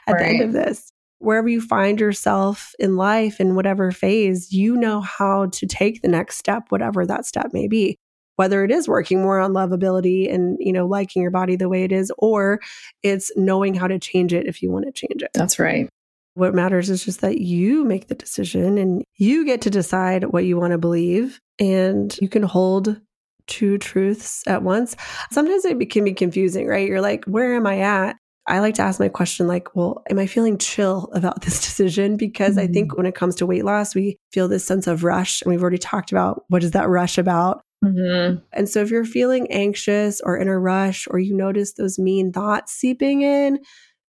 at 0.06 0.12
right. 0.12 0.18
the 0.18 0.26
end 0.26 0.42
of 0.42 0.52
this. 0.52 0.92
Wherever 1.20 1.48
you 1.48 1.60
find 1.60 1.98
yourself 1.98 2.72
in 2.78 2.96
life, 2.96 3.40
in 3.40 3.54
whatever 3.54 3.90
phase, 3.90 4.52
you 4.52 4.76
know 4.76 5.00
how 5.00 5.46
to 5.46 5.66
take 5.66 6.02
the 6.02 6.08
next 6.08 6.36
step, 6.38 6.64
whatever 6.68 7.06
that 7.06 7.26
step 7.26 7.50
may 7.52 7.66
be 7.66 7.96
whether 8.38 8.62
it 8.64 8.70
is 8.70 8.86
working 8.86 9.20
more 9.20 9.40
on 9.40 9.52
lovability 9.52 10.32
and 10.32 10.56
you 10.60 10.72
know 10.72 10.86
liking 10.86 11.20
your 11.20 11.30
body 11.30 11.56
the 11.56 11.68
way 11.68 11.82
it 11.82 11.90
is 11.90 12.12
or 12.18 12.60
it's 13.02 13.32
knowing 13.36 13.74
how 13.74 13.88
to 13.88 13.98
change 13.98 14.32
it 14.32 14.46
if 14.46 14.62
you 14.62 14.70
want 14.70 14.86
to 14.86 14.92
change 14.92 15.22
it 15.22 15.30
that's 15.34 15.58
right 15.58 15.88
what 16.34 16.54
matters 16.54 16.88
is 16.88 17.04
just 17.04 17.20
that 17.20 17.38
you 17.38 17.84
make 17.84 18.06
the 18.06 18.14
decision 18.14 18.78
and 18.78 19.02
you 19.16 19.44
get 19.44 19.60
to 19.60 19.70
decide 19.70 20.24
what 20.26 20.44
you 20.44 20.56
want 20.56 20.70
to 20.70 20.78
believe 20.78 21.40
and 21.58 22.16
you 22.22 22.28
can 22.28 22.44
hold 22.44 23.00
two 23.48 23.76
truths 23.78 24.44
at 24.46 24.62
once 24.62 24.94
sometimes 25.32 25.64
it 25.64 25.90
can 25.90 26.04
be 26.04 26.14
confusing 26.14 26.66
right 26.66 26.86
you're 26.86 27.00
like 27.00 27.24
where 27.24 27.56
am 27.56 27.66
i 27.66 27.80
at 27.80 28.16
I 28.50 28.60
like 28.60 28.76
to 28.76 28.82
ask 28.82 28.98
my 28.98 29.10
question 29.10 29.46
like, 29.46 29.76
well, 29.76 30.02
am 30.08 30.18
I 30.18 30.26
feeling 30.26 30.56
chill 30.56 31.10
about 31.12 31.42
this 31.42 31.60
decision? 31.60 32.16
Because 32.16 32.56
mm-hmm. 32.56 32.70
I 32.70 32.72
think 32.72 32.92
mm. 32.92 32.96
when 32.96 33.04
it 33.04 33.14
comes 33.14 33.34
to 33.36 33.46
weight 33.46 33.64
loss, 33.64 33.94
we 33.94 34.16
feel 34.32 34.48
this 34.48 34.64
sense 34.64 34.86
of 34.86 35.04
rush. 35.04 35.42
And 35.42 35.50
we've 35.50 35.60
already 35.60 35.76
talked 35.76 36.12
about 36.12 36.44
what 36.48 36.64
is 36.64 36.70
that 36.70 36.88
rush 36.88 37.18
about? 37.18 37.60
Mm-hmm. 37.84 38.38
And 38.52 38.68
so 38.68 38.82
if 38.82 38.90
you're 38.90 39.04
feeling 39.04 39.50
anxious 39.50 40.20
or 40.20 40.36
in 40.36 40.48
a 40.48 40.58
rush 40.58 41.06
or 41.10 41.18
you 41.18 41.34
notice 41.34 41.74
those 41.74 41.98
mean 41.98 42.32
thoughts 42.32 42.72
seeping 42.72 43.22
in, 43.22 43.60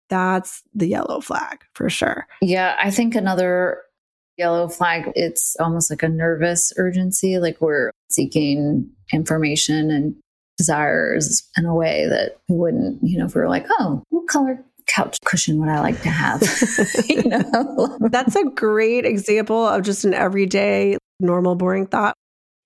that's 0.09 0.63
the 0.73 0.87
yellow 0.87 1.21
flag 1.21 1.63
for 1.73 1.89
sure. 1.89 2.27
Yeah, 2.41 2.75
I 2.79 2.89
think 2.89 3.15
another 3.15 3.81
yellow 4.37 4.67
flag, 4.69 5.11
it's 5.15 5.55
almost 5.59 5.91
like 5.91 6.01
a 6.01 6.09
nervous 6.09 6.73
urgency, 6.77 7.37
like 7.37 7.61
we're 7.61 7.91
seeking 8.09 8.89
information 9.13 9.91
and 9.91 10.15
desires 10.57 11.47
in 11.57 11.65
a 11.65 11.75
way 11.75 12.07
that 12.07 12.37
we 12.49 12.55
wouldn't, 12.55 12.99
you 13.03 13.19
know, 13.19 13.25
if 13.25 13.35
we 13.35 13.41
were 13.41 13.49
like, 13.49 13.65
oh, 13.79 14.03
what 14.09 14.27
color 14.27 14.63
couch 14.87 15.17
cushion 15.23 15.59
what 15.59 15.69
I 15.69 15.79
like 15.79 16.01
to 16.01 16.09
have. 16.09 16.41
you 17.07 17.23
know? 17.29 17.97
That's 18.09 18.35
a 18.35 18.43
great 18.45 19.05
example 19.05 19.67
of 19.67 19.83
just 19.83 20.03
an 20.03 20.13
everyday, 20.13 20.97
normal, 21.19 21.55
boring 21.55 21.85
thought. 21.85 22.15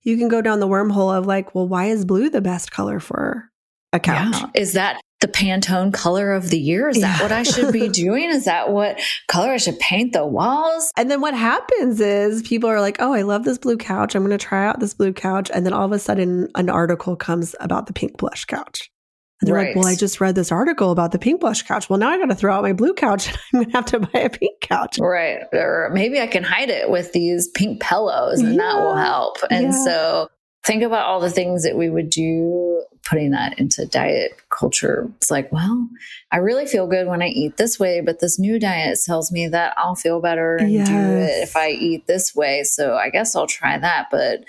You 0.04 0.18
can 0.18 0.28
go 0.28 0.42
down 0.42 0.60
the 0.60 0.68
wormhole 0.68 1.16
of 1.16 1.26
like, 1.26 1.56
well, 1.56 1.68
why 1.68 1.86
is 1.86 2.06
blue 2.06 2.30
the 2.30 2.42
best 2.42 2.72
color 2.72 3.00
for 3.00 3.50
a 3.92 4.00
couch? 4.00 4.36
Yeah. 4.36 4.50
Is 4.56 4.74
that 4.74 5.02
the 5.22 5.28
Pantone 5.30 5.94
color 5.94 6.34
of 6.34 6.50
the 6.50 6.60
year? 6.60 6.90
Is 6.90 7.00
that 7.00 7.18
yeah. 7.18 7.24
what 7.24 7.32
I 7.32 7.44
should 7.44 7.72
be 7.72 7.88
doing? 8.04 8.30
Is 8.30 8.44
that 8.46 8.72
what 8.72 9.00
color 9.30 9.52
I 9.52 9.58
should 9.58 9.80
paint 9.80 10.12
the 10.12 10.26
walls? 10.26 10.92
And 10.98 11.10
then 11.10 11.22
what 11.22 11.34
happens 11.34 12.02
is 12.02 12.42
people 12.44 12.70
are 12.70 12.82
like, 12.82 12.98
oh, 13.00 13.14
I 13.14 13.22
love 13.22 13.46
this 13.46 13.58
blue 13.58 13.78
couch. 13.78 14.16
I'm 14.16 14.26
going 14.26 14.38
to 14.38 14.46
try 14.46 14.68
out 14.68 14.82
this 14.82 14.94
blue 14.94 15.14
couch. 15.14 15.50
And 15.54 15.66
then 15.66 15.72
all 15.72 15.86
of 15.86 15.94
a 15.94 16.00
sudden, 16.00 16.50
an 16.56 16.70
article 16.70 17.16
comes 17.16 17.56
about 17.62 17.88
the 17.88 17.94
pink 17.94 18.18
plush 18.18 18.44
couch. 18.44 18.92
And 19.44 19.48
they're 19.50 19.56
right. 19.56 19.76
like, 19.76 19.84
well, 19.84 19.92
I 19.92 19.96
just 19.96 20.22
read 20.22 20.36
this 20.36 20.54
article 20.54 20.92
about 20.92 21.12
the 21.12 21.20
pink 21.20 21.42
plush 21.42 21.64
couch. 21.64 21.90
Well, 21.90 22.00
now 22.00 22.10
I 22.10 22.18
got 22.18 22.28
to 22.28 22.36
throw 22.36 22.54
out 22.54 22.64
my 22.64 22.72
blue 22.72 22.94
couch 22.94 23.28
and 23.28 23.38
I'm 23.54 23.60
going 23.60 23.72
to 23.72 23.78
have 23.78 23.86
to 23.88 24.00
buy 24.00 24.20
a 24.22 24.30
pink 24.30 24.62
couch. 24.62 25.00
Right. 25.00 25.40
Or 25.52 25.90
maybe 25.94 26.22
I 26.22 26.28
can 26.28 26.44
hide 26.44 26.70
it 26.70 26.90
with 26.90 27.12
these 27.12 27.50
pink 27.50 27.82
pillows 27.82 28.40
and 28.40 28.56
yeah. 28.56 28.62
that 28.62 28.82
will 28.82 28.96
help. 28.96 29.38
And 29.52 29.66
yeah. 29.66 29.84
so 29.84 30.30
think 30.64 30.82
about 30.82 31.06
all 31.08 31.20
the 31.20 31.30
things 31.30 31.64
that 31.64 31.76
we 31.76 31.90
would 31.90 32.10
do 32.10 32.86
putting 33.04 33.32
that 33.32 33.60
into 33.60 33.86
diet 33.86 34.32
culture. 34.50 35.12
It's 35.18 35.30
like, 35.30 35.52
well, 35.52 35.90
I 36.32 36.38
really 36.38 36.66
feel 36.66 36.88
good 36.88 37.08
when 37.08 37.22
I 37.22 37.28
eat 37.28 37.58
this 37.58 37.78
way, 37.78 38.00
but 38.00 38.22
this 38.22 38.40
new 38.40 38.60
diet 38.60 38.98
tells 39.06 39.30
me 39.30 39.50
that 39.50 39.74
I'll 39.78 39.96
feel 39.96 40.22
better 40.22 40.56
and 40.56 40.72
yes. 40.72 40.88
do 40.88 40.96
it 40.96 41.44
if 41.44 41.58
I 41.58 41.72
eat 41.72 42.08
this 42.08 42.34
way. 42.34 42.64
So 42.64 42.96
I 42.96 43.10
guess 43.10 43.36
I'll 43.36 43.46
try 43.46 43.78
that. 43.78 44.08
But 44.10 44.46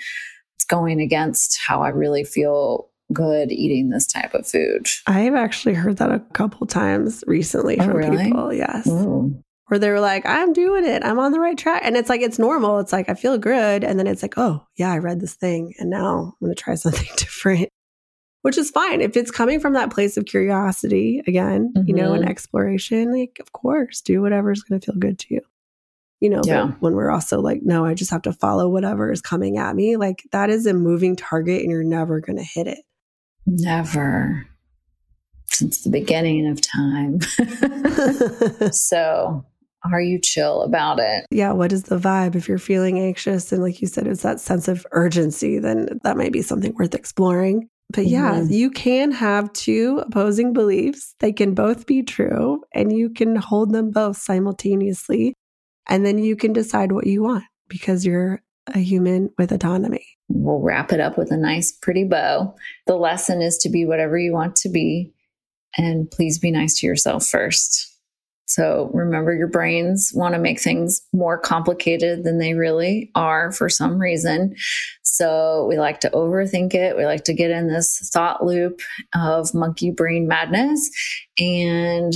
it's 0.55 0.65
going 0.65 1.01
against 1.01 1.59
how 1.67 1.81
I 1.81 1.89
really 1.89 2.23
feel 2.23 2.89
good 3.13 3.51
eating 3.51 3.89
this 3.89 4.07
type 4.07 4.33
of 4.33 4.47
food. 4.47 4.87
I've 5.07 5.35
actually 5.35 5.75
heard 5.75 5.97
that 5.97 6.11
a 6.11 6.19
couple 6.33 6.65
times 6.67 7.23
recently 7.27 7.79
oh, 7.79 7.85
from 7.85 7.97
really? 7.97 8.25
people. 8.25 8.53
Yes. 8.53 8.87
Ooh. 8.87 9.41
Where 9.67 9.79
they 9.79 9.89
were 9.89 9.99
like, 9.99 10.25
I'm 10.27 10.53
doing 10.53 10.85
it. 10.85 11.03
I'm 11.03 11.17
on 11.17 11.31
the 11.31 11.39
right 11.39 11.57
track. 11.57 11.81
And 11.83 11.97
it's 11.97 12.09
like, 12.09 12.21
it's 12.21 12.37
normal. 12.37 12.79
It's 12.79 12.93
like, 12.93 13.09
I 13.09 13.15
feel 13.15 13.37
good. 13.39 13.83
And 13.83 13.97
then 13.97 14.05
it's 14.05 14.21
like, 14.21 14.37
oh, 14.37 14.65
yeah, 14.75 14.91
I 14.91 14.99
read 14.99 15.19
this 15.19 15.33
thing. 15.33 15.73
And 15.79 15.89
now 15.89 16.35
I'm 16.39 16.45
going 16.45 16.55
to 16.55 16.61
try 16.61 16.75
something 16.75 17.09
different, 17.17 17.69
which 18.43 18.57
is 18.59 18.69
fine. 18.69 19.01
If 19.01 19.17
it's 19.17 19.31
coming 19.31 19.59
from 19.59 19.73
that 19.73 19.91
place 19.91 20.17
of 20.17 20.25
curiosity, 20.25 21.23
again, 21.25 21.73
mm-hmm. 21.75 21.87
you 21.87 21.95
know, 21.95 22.13
and 22.13 22.21
mm-hmm. 22.21 22.31
exploration, 22.31 23.11
like, 23.11 23.37
of 23.39 23.53
course, 23.53 24.01
do 24.01 24.21
whatever's 24.21 24.61
going 24.61 24.79
to 24.79 24.85
feel 24.85 24.99
good 24.99 25.17
to 25.19 25.33
you 25.33 25.41
you 26.21 26.29
know 26.29 26.41
yeah. 26.45 26.67
when 26.79 26.93
we're 26.93 27.11
also 27.11 27.41
like 27.41 27.59
no 27.63 27.85
i 27.85 27.93
just 27.93 28.11
have 28.11 28.21
to 28.21 28.33
follow 28.33 28.69
whatever 28.69 29.11
is 29.11 29.21
coming 29.21 29.57
at 29.57 29.75
me 29.75 29.97
like 29.97 30.23
that 30.31 30.49
is 30.49 30.65
a 30.65 30.73
moving 30.73 31.15
target 31.15 31.61
and 31.61 31.71
you're 31.71 31.83
never 31.83 32.19
going 32.19 32.37
to 32.37 32.43
hit 32.43 32.67
it 32.67 32.84
Never 33.45 34.47
since 35.49 35.83
the 35.83 35.89
beginning 35.89 36.47
of 36.47 36.61
time. 36.61 37.21
so, 38.71 39.45
are 39.91 40.01
you 40.01 40.19
chill 40.19 40.63
about 40.63 40.99
it? 40.99 41.25
Yeah. 41.31 41.51
What 41.51 41.71
is 41.71 41.83
the 41.83 41.97
vibe? 41.97 42.35
If 42.35 42.47
you're 42.47 42.57
feeling 42.57 42.99
anxious 42.99 43.51
and, 43.51 43.61
like 43.61 43.81
you 43.81 43.87
said, 43.87 44.07
it's 44.07 44.23
that 44.23 44.39
sense 44.39 44.67
of 44.67 44.85
urgency, 44.91 45.59
then 45.59 45.99
that 46.03 46.17
might 46.17 46.33
be 46.33 46.41
something 46.41 46.73
worth 46.73 46.95
exploring. 46.95 47.69
But 47.91 48.07
yeah, 48.07 48.35
mm-hmm. 48.35 48.51
you 48.51 48.71
can 48.71 49.11
have 49.11 49.53
two 49.53 49.99
opposing 49.99 50.53
beliefs. 50.53 51.13
They 51.19 51.31
can 51.31 51.53
both 51.53 51.85
be 51.85 52.01
true, 52.01 52.63
and 52.73 52.91
you 52.91 53.11
can 53.11 53.35
hold 53.35 53.71
them 53.71 53.91
both 53.91 54.17
simultaneously. 54.17 55.35
And 55.87 56.03
then 56.03 56.17
you 56.17 56.35
can 56.35 56.51
decide 56.51 56.91
what 56.91 57.05
you 57.05 57.21
want 57.21 57.43
because 57.67 58.05
you're 58.05 58.41
a 58.73 58.79
human 58.79 59.31
with 59.37 59.51
autonomy. 59.51 60.05
We'll 60.27 60.59
wrap 60.59 60.91
it 60.91 60.99
up 60.99 61.17
with 61.17 61.31
a 61.31 61.37
nice, 61.37 61.71
pretty 61.71 62.03
bow. 62.03 62.55
The 62.87 62.95
lesson 62.95 63.41
is 63.41 63.57
to 63.59 63.69
be 63.69 63.85
whatever 63.85 64.17
you 64.17 64.33
want 64.33 64.55
to 64.57 64.69
be, 64.69 65.13
and 65.77 66.09
please 66.09 66.39
be 66.39 66.51
nice 66.51 66.79
to 66.79 66.87
yourself 66.87 67.27
first. 67.27 67.91
So 68.47 68.91
remember, 68.93 69.33
your 69.33 69.47
brains 69.47 70.11
want 70.13 70.35
to 70.35 70.39
make 70.39 70.59
things 70.59 71.01
more 71.13 71.37
complicated 71.37 72.23
than 72.23 72.37
they 72.37 72.53
really 72.53 73.11
are 73.15 73.51
for 73.51 73.69
some 73.69 73.99
reason. 73.99 74.55
So 75.03 75.65
we 75.67 75.77
like 75.77 75.99
to 76.01 76.11
overthink 76.11 76.75
it. 76.75 76.95
We 76.95 77.05
like 77.05 77.23
to 77.23 77.33
get 77.33 77.49
in 77.49 77.67
this 77.67 78.09
thought 78.13 78.45
loop 78.45 78.81
of 79.15 79.53
monkey 79.53 79.89
brain 79.89 80.27
madness. 80.27 80.89
And 81.39 82.13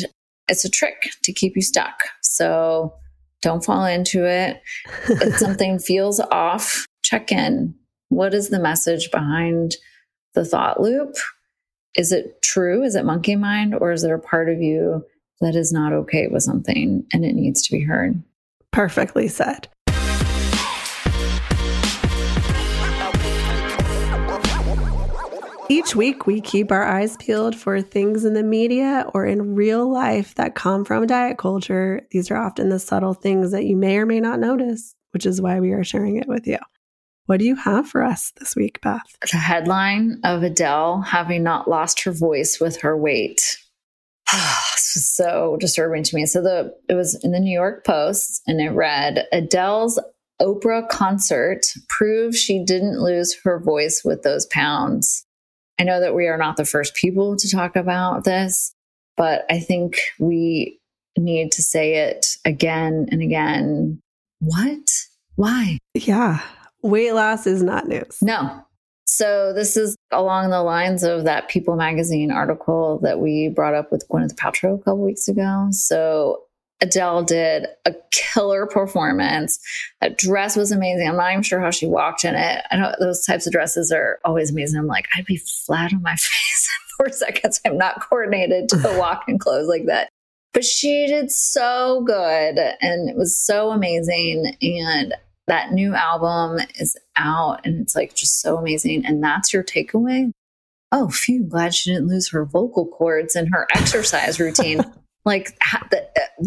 it's 0.48 0.66
a 0.66 0.70
trick 0.70 1.10
to 1.24 1.34
keep 1.34 1.56
you 1.56 1.64
stuck. 1.64 2.04
So 2.22 2.94
don't 3.42 3.64
fall 3.64 3.86
into 3.86 4.26
it. 4.26 4.62
if 5.08 5.38
something 5.38 5.80
feels 5.80 6.20
off, 6.20 6.86
check 7.04 7.32
in. 7.32 7.76
What 8.10 8.34
is 8.34 8.50
the 8.50 8.60
message 8.60 9.12
behind 9.12 9.76
the 10.34 10.46
thought 10.46 10.82
loop? 10.82 11.16
Is 11.96 12.12
it 12.12 12.42
true? 12.42 12.84
Is 12.84 12.96
it 12.96 13.06
monkey 13.06 13.36
mind? 13.36 13.76
Or 13.76 13.92
is 13.92 14.02
there 14.02 14.16
a 14.16 14.20
part 14.20 14.50
of 14.50 14.62
you 14.62 15.06
that 15.42 15.56
is 15.56 15.72
not 15.72 15.94
okay 15.94 16.28
with 16.28 16.44
something 16.44 17.06
and 17.14 17.26
it 17.26 17.34
needs 17.34 17.62
to 17.64 17.72
be 17.72 17.84
heard? 17.84 18.22
Perfectly 18.72 19.28
said. 19.28 19.68
Each 25.72 25.96
week, 25.96 26.26
we 26.26 26.42
keep 26.42 26.72
our 26.72 26.84
eyes 26.84 27.16
peeled 27.18 27.56
for 27.56 27.80
things 27.80 28.26
in 28.26 28.34
the 28.34 28.42
media 28.42 29.06
or 29.14 29.28
in 29.28 29.54
real 29.54 29.88
life 29.88 30.34
that 30.34 30.56
come 30.56 30.84
from 30.84 31.06
diet 31.06 31.38
culture. 31.38 32.02
These 32.10 32.32
are 32.32 32.38
often 32.38 32.70
the 32.70 32.80
subtle 32.80 33.14
things 33.14 33.52
that 33.52 33.66
you 33.66 33.78
may 33.78 34.00
or 34.00 34.08
may 34.08 34.20
not 34.20 34.40
notice, 34.40 34.96
which 35.12 35.28
is 35.28 35.40
why 35.40 35.60
we 35.60 35.72
are 35.72 35.84
sharing 35.84 36.18
it 36.18 36.28
with 36.28 36.48
you. 36.48 36.58
What 37.28 37.38
do 37.38 37.46
you 37.46 37.56
have 37.56 37.88
for 37.88 38.04
us 38.04 38.34
this 38.40 38.56
week, 38.56 38.82
Beth? 38.82 39.16
The 39.32 39.38
headline 39.38 40.20
of 40.24 40.42
Adele 40.42 41.02
having 41.02 41.44
not 41.44 41.70
lost 41.70 42.04
her 42.04 42.12
voice 42.12 42.60
with 42.60 42.82
her 42.82 42.98
weight. 42.98 43.40
this 44.32 44.94
was 44.96 45.08
so 45.08 45.56
disturbing 45.60 46.02
to 46.02 46.16
me. 46.16 46.26
So 46.26 46.42
the 46.42 46.74
it 46.90 46.96
was 46.96 47.14
in 47.24 47.32
the 47.32 47.40
New 47.40 47.54
York 47.54 47.86
Post 47.86 48.42
and 48.48 48.60
it 48.60 48.72
read 48.72 49.28
Adele's 49.32 50.02
Oprah 50.42 50.90
concert 50.90 51.68
proves 51.90 52.40
she 52.40 52.64
didn't 52.66 53.00
lose 53.00 53.38
her 53.44 53.60
voice 53.60 54.02
with 54.04 54.24
those 54.24 54.48
pounds. 54.48 55.28
I 55.80 55.84
know 55.84 56.00
that 56.02 56.14
we 56.14 56.28
are 56.28 56.38
not 56.38 56.58
the 56.58 56.66
first 56.66 56.94
people 56.96 57.38
to 57.38 57.50
talk 57.50 57.76
about 57.76 58.26
this, 58.26 58.74
but 59.16 59.46
I 59.50 59.60
think 59.60 59.98
we 60.20 60.80
need 61.18 61.52
to 61.54 61.62
say 61.62 61.96
it 61.96 62.26
again 62.46 63.08
and 63.12 63.22
again. 63.22 64.02
What? 64.40 64.90
Why? 65.36 65.78
Yeah. 65.94 66.42
Weight 66.82 67.14
loss 67.14 67.48
is 67.48 67.64
not 67.64 67.88
news. 67.88 68.18
No. 68.22 68.66
So 69.06 69.54
this 69.54 69.76
is 69.76 69.96
along 70.12 70.52
the 70.52 70.62
lines 70.62 71.04
of 71.04 71.24
that 71.24 71.50
People 71.50 71.76
magazine 71.76 72.32
article 72.32 73.00
that 73.02 73.20
we 73.20 73.50
brought 73.50 73.74
up 73.74 73.92
with 73.92 74.08
Gwyneth 74.08 74.36
Paltrow 74.36 74.76
a 74.76 74.78
couple 74.78 75.04
weeks 75.04 75.28
ago. 75.28 75.68
So 75.72 76.44
Adele 76.82 77.24
did 77.24 77.68
a 77.86 77.94
killer 78.12 78.66
performance. 78.66 79.60
That 80.02 80.18
dress 80.18 80.56
was 80.56 80.72
amazing. 80.72 81.08
I'm 81.08 81.18
not 81.18 81.32
even 81.32 81.44
sure 81.44 81.60
how 81.60 81.72
she 81.72 81.88
walked 81.88 82.24
in 82.24 82.36
it. 82.36 82.64
I 82.72 82.78
know 82.78 82.94
those 83.00 83.26
types 83.26 83.46
of 83.46 83.52
dresses 83.52 83.92
are 83.92 84.20
always 84.24 84.52
amazing. 84.52 84.80
I'm 84.80 84.88
like, 84.88 85.08
I'd 85.16 85.26
be 85.26 85.38
flat 85.38 85.94
on 85.94 86.02
my 86.02 86.16
face 86.16 86.70
in 86.70 87.06
four 87.06 87.14
seconds. 87.14 87.60
I'm 87.66 87.78
not 87.78 88.02
coordinated 88.02 88.70
to 88.70 88.96
walk 88.98 89.26
in 89.28 89.38
clothes 89.40 89.68
like 89.68 89.86
that. 89.88 90.10
But 90.54 90.64
she 90.64 91.06
did 91.08 91.32
so 91.32 92.02
good 92.06 92.58
and 92.82 93.10
it 93.10 93.16
was 93.16 93.38
so 93.38 93.72
amazing. 93.72 94.56
And 94.62 95.14
that 95.48 95.74
new 95.74 95.94
album 95.94 96.60
is 96.76 96.98
out 97.18 97.66
and 97.66 97.82
it's 97.82 97.96
like 97.96 98.16
just 98.16 98.42
so 98.42 98.58
amazing. 98.58 99.06
And 99.06 99.24
that's 99.24 99.54
your 99.54 99.64
takeaway. 99.64 100.32
Oh, 100.92 101.10
phew, 101.10 101.44
glad 101.44 101.76
she 101.76 101.92
didn't 101.92 102.08
lose 102.08 102.30
her 102.30 102.46
vocal 102.46 102.88
cords 102.88 103.36
in 103.36 103.48
her 103.48 103.68
exercise 103.76 104.40
routine. 104.40 104.82
Like, 105.26 105.58
uh, 105.74 105.98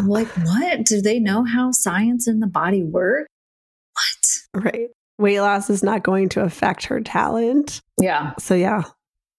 like 0.02 0.28
what? 0.28 0.84
Do 0.84 1.00
they 1.00 1.20
know 1.20 1.44
how 1.44 1.70
science 1.70 2.26
and 2.26 2.42
the 2.42 2.46
body 2.46 2.82
work? 2.82 3.28
What? 3.94 4.64
Right. 4.64 4.88
Weight 5.18 5.40
loss 5.40 5.70
is 5.70 5.82
not 5.82 6.02
going 6.02 6.30
to 6.30 6.40
affect 6.40 6.86
her 6.86 7.00
talent. 7.00 7.80
Yeah. 8.00 8.32
So 8.38 8.54
yeah, 8.54 8.84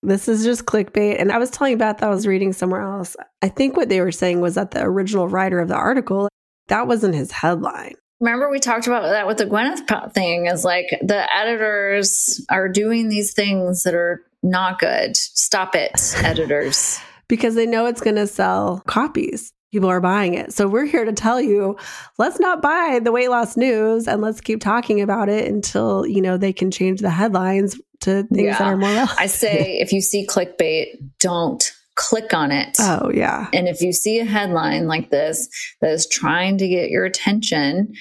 this 0.02 0.28
is 0.28 0.44
just 0.44 0.66
clickbait. 0.66 1.20
And 1.20 1.32
I 1.32 1.40
was 1.40 1.50
telling 1.50 1.78
Beth 1.78 2.04
I 2.04 2.10
was 2.10 2.28
reading 2.28 2.54
somewhere 2.54 2.82
else. 2.82 3.16
I 3.42 3.50
think 3.50 3.76
what 3.76 3.90
they 3.90 4.00
were 4.02 4.12
saying 4.12 4.40
was 4.40 4.56
that 4.56 4.72
the 4.72 4.84
original 4.84 5.28
writer 5.28 5.60
of 5.60 5.68
the 5.68 5.76
article 5.76 6.30
that 6.68 6.88
wasn't 6.88 7.16
his 7.16 7.32
headline. 7.32 7.96
Remember, 8.22 8.50
we 8.50 8.60
talked 8.60 8.88
about 8.88 9.02
that 9.04 9.28
with 9.28 9.38
the 9.38 9.46
Gwyneth 9.46 10.14
thing. 10.14 10.46
Is 10.46 10.64
like 10.64 10.86
the 11.02 11.28
editors 11.36 12.46
are 12.50 12.70
doing 12.70 13.10
these 13.10 13.34
things 13.34 13.84
that 13.84 13.96
are 13.96 14.22
not 14.42 14.80
good. 14.80 15.18
Stop 15.18 15.76
it, 15.76 16.00
editors 16.18 17.02
because 17.34 17.56
they 17.56 17.66
know 17.66 17.88
it's 17.88 18.00
going 18.00 18.16
to 18.16 18.28
sell 18.28 18.84
copies. 18.86 19.54
People 19.72 19.90
are 19.90 20.00
buying 20.00 20.36
it. 20.36 20.54
So 20.54 20.68
we're 20.68 20.86
here 20.86 21.04
to 21.04 21.14
tell 21.14 21.42
you, 21.42 21.78
let's 22.20 22.40
not 22.40 22.62
buy 22.62 23.00
the 23.02 23.12
weight 23.12 23.32
loss 23.32 23.58
news 23.58 24.08
and 24.08 24.22
let's 24.22 24.40
keep 24.40 24.62
talking 24.62 25.02
about 25.02 25.30
it 25.30 25.52
until, 25.52 26.06
you 26.06 26.22
know, 26.22 26.38
they 26.38 26.54
can 26.54 26.70
change 26.70 27.02
the 27.02 27.10
headlines 27.10 27.76
to 28.02 28.22
things 28.26 28.44
yeah. 28.44 28.58
that 28.60 28.68
are 28.68 28.78
more 28.78 28.92
relevant. 28.92 29.20
I 29.20 29.26
say 29.26 29.78
if 29.82 29.92
you 29.92 30.00
see 30.00 30.28
clickbait, 30.28 30.98
don't 31.20 31.74
click 31.96 32.36
on 32.36 32.52
it. 32.52 32.78
Oh, 32.80 33.10
yeah. 33.12 33.48
And 33.52 33.68
if 33.68 33.82
you 33.82 33.94
see 33.94 34.20
a 34.20 34.26
headline 34.26 34.86
like 34.86 35.10
this 35.10 35.50
that 35.82 35.90
is 35.90 36.08
trying 36.08 36.60
to 36.60 36.68
get 36.68 36.92
your 36.92 37.06
attention 37.06 37.96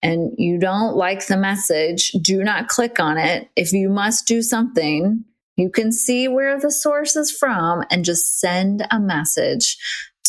and 0.00 0.32
you 0.38 0.58
don't 0.58 0.96
like 0.96 1.26
the 1.26 1.36
message, 1.36 2.10
do 2.22 2.42
not 2.42 2.68
click 2.68 2.98
on 2.98 3.18
it. 3.18 3.50
If 3.54 3.74
you 3.74 3.90
must 3.90 4.26
do 4.26 4.40
something, 4.40 5.24
you 5.58 5.68
can 5.68 5.90
see 5.90 6.28
where 6.28 6.58
the 6.58 6.70
source 6.70 7.16
is 7.16 7.32
from 7.32 7.84
and 7.90 8.04
just 8.04 8.38
send 8.38 8.86
a 8.90 9.00
message 9.00 9.76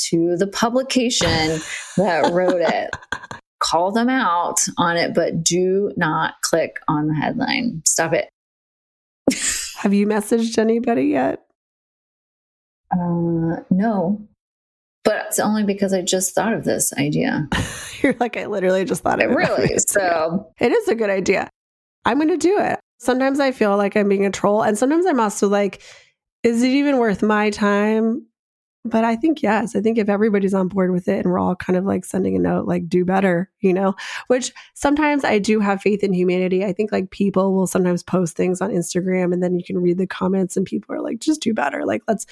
to 0.10 0.36
the 0.36 0.48
publication 0.48 1.62
that 1.98 2.32
wrote 2.34 2.62
it. 2.62 2.89
Call 3.60 3.92
them 3.92 4.10
out 4.10 4.60
on 4.78 4.98
it, 4.98 5.13
but 5.13 5.44
do 5.44 5.92
not 5.98 6.36
click 6.42 6.80
on 6.88 7.08
the 7.08 7.13
headline. 7.13 7.84
Stop 7.86 8.13
it. 8.13 8.30
Have 9.78 9.94
you 9.94 10.08
messaged 10.08 10.58
anybody 10.58 11.04
yet? 11.04 11.42
Uh, 12.92 13.62
no, 13.70 14.28
but 15.04 15.26
it's 15.28 15.39
only 15.39 15.63
because 15.63 15.94
I 15.94 16.02
just 16.02 16.34
thought 16.34 16.54
of 16.54 16.63
this 16.63 16.92
idea. 16.94 17.48
You're 18.02 18.15
like, 18.20 18.38
I 18.38 18.48
literally 18.48 18.86
just 18.86 19.04
thought 19.04 19.22
of 19.24 19.30
it. 19.30 19.34
Really? 19.34 19.78
So 19.88 20.52
it 20.60 20.72
is 20.72 20.88
a 20.88 20.96
good 20.96 21.10
idea. 21.10 21.50
I'm 22.06 22.18
going 22.18 22.30
to 22.30 22.38
do 22.38 22.58
it. 22.60 22.80
Sometimes 23.00 23.40
I 23.40 23.52
feel 23.52 23.76
like 23.78 23.96
I'm 23.98 24.10
being 24.10 24.26
a 24.26 24.32
troll, 24.32 24.62
and 24.62 24.78
sometimes 24.78 25.06
I'm 25.06 25.20
also 25.20 25.48
like, 25.48 25.82
is 26.44 26.62
it 26.64 26.68
even 26.70 26.98
worth 26.98 27.24
my 27.24 27.50
time? 27.50 28.26
But 28.86 29.04
I 29.04 29.18
think 29.18 29.44
yes. 29.44 29.76
I 29.76 29.82
think 29.82 29.98
if 29.98 30.08
everybody's 30.08 30.54
on 30.54 30.70
board 30.70 30.92
with 30.92 31.10
it 31.10 31.20
and 31.20 31.26
we're 31.26 31.39
all 31.39 31.56
kind 31.56 31.76
of 31.76 31.84
like 31.84 32.06
sending 32.06 32.38
a 32.38 32.39
note, 32.39 32.65
like 32.65 32.88
do 32.88 33.04
better, 33.04 33.50
you 33.60 33.74
know, 33.74 33.94
which 34.28 34.54
sometimes 34.74 35.26
I 35.26 35.38
do 35.38 35.60
have 35.60 35.82
faith 35.82 36.02
in 36.02 36.13
humanity. 36.13 36.63
I 36.63 36.72
think 36.72 36.89
like 36.89 37.12
people 37.12 37.54
will 37.54 37.68
sometimes 37.68 38.04
post 38.04 38.38
things 38.38 38.62
on 38.62 38.72
Instagram 38.72 39.34
and 39.34 39.44
then 39.44 39.58
you 39.58 39.65
can 39.65 39.80
read 39.80 39.98
the 39.98 40.08
comments 40.08 40.56
and 40.56 40.65
people 40.65 40.96
are 40.96 41.02
like, 41.02 41.20
just 41.20 41.42
do 41.42 41.54
better. 41.54 41.86
Like, 41.86 42.04
let's 42.08 42.26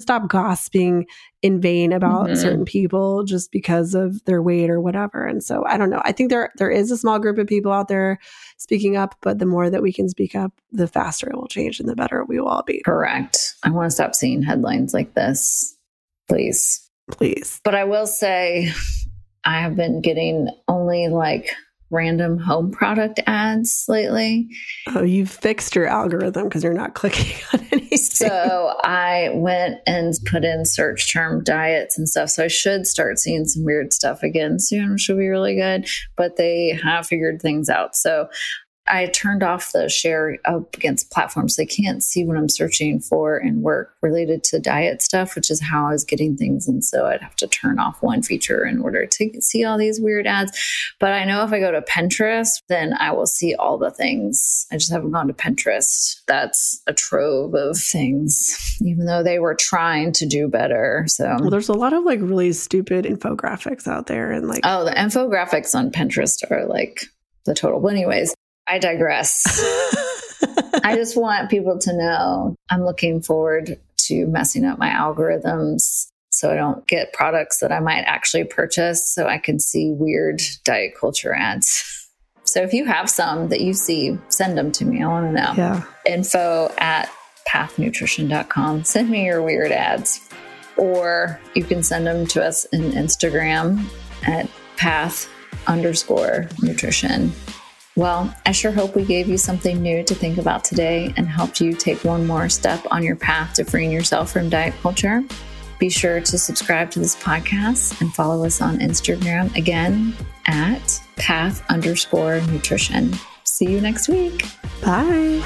stop 0.00 0.26
gossiping 0.28 1.06
in 1.42 1.60
vain 1.60 1.92
about 1.92 2.28
mm-hmm. 2.28 2.34
certain 2.36 2.64
people 2.64 3.24
just 3.24 3.52
because 3.52 3.94
of 3.94 4.24
their 4.24 4.42
weight 4.42 4.70
or 4.70 4.80
whatever. 4.80 5.26
And 5.26 5.44
so 5.44 5.66
I 5.66 5.76
don't 5.76 5.90
know. 5.90 6.00
I 6.06 6.12
think 6.12 6.30
there 6.30 6.50
there 6.56 6.70
is 6.70 6.90
a 6.90 6.96
small 6.96 7.18
group 7.18 7.36
of 7.36 7.46
people 7.46 7.72
out 7.72 7.88
there 7.88 8.18
speaking 8.56 8.96
up, 8.96 9.16
but 9.20 9.38
the 9.38 9.46
more 9.46 9.68
that 9.68 9.82
we 9.82 9.92
can 9.92 10.08
speak 10.08 10.34
up, 10.34 10.52
the 10.72 10.88
faster 10.88 11.28
it 11.28 11.36
will 11.36 11.48
change 11.48 11.78
and 11.78 11.88
the 11.88 11.96
better 11.96 12.24
we 12.24 12.40
will 12.40 12.48
all 12.48 12.62
be. 12.62 12.80
Correct. 12.86 13.54
I 13.62 13.70
want 13.70 13.86
to 13.86 13.94
stop 13.94 14.14
seeing 14.14 14.42
headlines 14.42 14.94
like 14.94 15.12
this 15.12 15.76
please. 16.30 16.90
Please. 17.10 17.60
But 17.64 17.74
I 17.74 17.84
will 17.84 18.06
say, 18.06 18.72
I 19.44 19.60
have 19.60 19.74
been 19.74 20.00
getting 20.00 20.48
only 20.68 21.08
like 21.08 21.50
random 21.90 22.38
home 22.38 22.70
product 22.70 23.18
ads 23.26 23.84
lately. 23.88 24.48
Oh, 24.94 25.02
you've 25.02 25.30
fixed 25.30 25.74
your 25.74 25.88
algorithm 25.88 26.44
because 26.44 26.62
you're 26.62 26.72
not 26.72 26.94
clicking 26.94 27.36
on 27.52 27.66
anything. 27.72 27.98
So 27.98 28.74
I 28.84 29.30
went 29.34 29.80
and 29.86 30.14
put 30.26 30.44
in 30.44 30.64
search 30.64 31.12
term 31.12 31.42
diets 31.42 31.98
and 31.98 32.08
stuff. 32.08 32.30
So 32.30 32.44
I 32.44 32.48
should 32.48 32.86
start 32.86 33.18
seeing 33.18 33.44
some 33.44 33.64
weird 33.64 33.92
stuff 33.92 34.22
again 34.22 34.60
soon, 34.60 34.92
which 34.92 35.08
will 35.08 35.16
be 35.16 35.28
really 35.28 35.56
good. 35.56 35.88
But 36.16 36.36
they 36.36 36.78
have 36.82 37.06
figured 37.06 37.42
things 37.42 37.68
out. 37.68 37.96
So 37.96 38.28
I 38.90 39.06
turned 39.06 39.42
off 39.42 39.72
the 39.72 39.88
share 39.88 40.38
up 40.44 40.76
against 40.76 41.10
platforms. 41.10 41.56
They 41.56 41.66
can't 41.66 42.02
see 42.02 42.24
what 42.24 42.36
I'm 42.36 42.48
searching 42.48 43.00
for 43.00 43.38
in 43.38 43.62
work 43.62 43.94
related 44.02 44.42
to 44.44 44.58
diet 44.58 45.00
stuff, 45.02 45.34
which 45.34 45.50
is 45.50 45.60
how 45.60 45.86
I 45.86 45.92
was 45.92 46.04
getting 46.04 46.36
things. 46.36 46.66
And 46.66 46.84
so 46.84 47.06
I'd 47.06 47.22
have 47.22 47.36
to 47.36 47.46
turn 47.46 47.78
off 47.78 48.02
one 48.02 48.22
feature 48.22 48.66
in 48.66 48.80
order 48.80 49.06
to 49.06 49.40
see 49.40 49.64
all 49.64 49.78
these 49.78 50.00
weird 50.00 50.26
ads. 50.26 50.52
But 50.98 51.12
I 51.12 51.24
know 51.24 51.44
if 51.44 51.52
I 51.52 51.60
go 51.60 51.70
to 51.70 51.82
Pinterest, 51.82 52.60
then 52.68 52.94
I 52.94 53.12
will 53.12 53.26
see 53.26 53.54
all 53.54 53.78
the 53.78 53.90
things. 53.90 54.66
I 54.72 54.76
just 54.76 54.90
haven't 54.90 55.12
gone 55.12 55.28
to 55.28 55.34
Pinterest. 55.34 56.20
That's 56.26 56.82
a 56.86 56.92
trove 56.92 57.54
of 57.54 57.78
things, 57.78 58.78
even 58.82 59.06
though 59.06 59.22
they 59.22 59.38
were 59.38 59.54
trying 59.54 60.12
to 60.12 60.26
do 60.26 60.48
better. 60.48 61.04
So 61.06 61.36
well, 61.40 61.50
there's 61.50 61.68
a 61.68 61.74
lot 61.74 61.92
of 61.92 62.04
like 62.04 62.20
really 62.20 62.52
stupid 62.52 63.04
infographics 63.04 63.86
out 63.86 64.06
there. 64.06 64.32
And 64.32 64.48
like, 64.48 64.60
oh, 64.64 64.84
the 64.84 64.92
infographics 64.92 65.74
on 65.74 65.90
Pinterest 65.90 66.50
are 66.50 66.66
like 66.66 67.04
the 67.44 67.54
total. 67.54 67.80
But, 67.80 67.92
anyways, 67.92 68.34
I 68.70 68.78
digress. 68.78 69.42
I 70.84 70.94
just 70.94 71.16
want 71.16 71.50
people 71.50 71.76
to 71.80 71.96
know 71.96 72.54
I'm 72.70 72.84
looking 72.84 73.20
forward 73.20 73.80
to 73.98 74.26
messing 74.26 74.64
up 74.64 74.78
my 74.78 74.90
algorithms 74.90 76.06
so 76.30 76.52
I 76.52 76.54
don't 76.54 76.86
get 76.86 77.12
products 77.12 77.58
that 77.58 77.72
I 77.72 77.80
might 77.80 78.02
actually 78.02 78.44
purchase 78.44 79.12
so 79.12 79.26
I 79.26 79.38
can 79.38 79.58
see 79.58 79.90
weird 79.90 80.40
diet 80.64 80.92
culture 80.98 81.34
ads. 81.34 82.08
So 82.44 82.62
if 82.62 82.72
you 82.72 82.84
have 82.84 83.10
some 83.10 83.48
that 83.48 83.60
you 83.60 83.74
see, 83.74 84.16
send 84.28 84.56
them 84.56 84.70
to 84.72 84.84
me. 84.84 85.02
I 85.02 85.08
want 85.08 85.26
to 85.26 85.32
know. 85.32 85.52
Yeah. 85.56 85.82
Info 86.06 86.72
at 86.78 87.10
pathnutrition.com. 87.48 88.84
Send 88.84 89.10
me 89.10 89.26
your 89.26 89.42
weird 89.42 89.72
ads. 89.72 90.28
Or 90.76 91.40
you 91.54 91.64
can 91.64 91.82
send 91.82 92.06
them 92.06 92.24
to 92.28 92.44
us 92.44 92.66
in 92.66 92.92
Instagram 92.92 93.84
at 94.24 94.48
path 94.76 95.28
underscore 95.66 96.48
nutrition. 96.62 97.32
Well, 97.96 98.34
I 98.46 98.52
sure 98.52 98.70
hope 98.72 98.94
we 98.94 99.04
gave 99.04 99.28
you 99.28 99.36
something 99.36 99.82
new 99.82 100.02
to 100.04 100.14
think 100.14 100.38
about 100.38 100.64
today 100.64 101.12
and 101.16 101.28
helped 101.28 101.60
you 101.60 101.72
take 101.72 102.04
one 102.04 102.26
more 102.26 102.48
step 102.48 102.84
on 102.90 103.02
your 103.02 103.16
path 103.16 103.54
to 103.54 103.64
freeing 103.64 103.90
yourself 103.90 104.32
from 104.32 104.48
diet 104.48 104.74
culture. 104.80 105.22
Be 105.78 105.88
sure 105.88 106.20
to 106.20 106.38
subscribe 106.38 106.90
to 106.92 106.98
this 106.98 107.16
podcast 107.16 108.00
and 108.00 108.14
follow 108.14 108.44
us 108.44 108.60
on 108.60 108.78
Instagram 108.78 109.54
again 109.56 110.14
at 110.46 111.00
path 111.16 111.64
underscore 111.70 112.40
nutrition. 112.42 113.14
See 113.44 113.66
you 113.66 113.80
next 113.80 114.08
week. 114.08 114.44
Bye. 114.82 115.40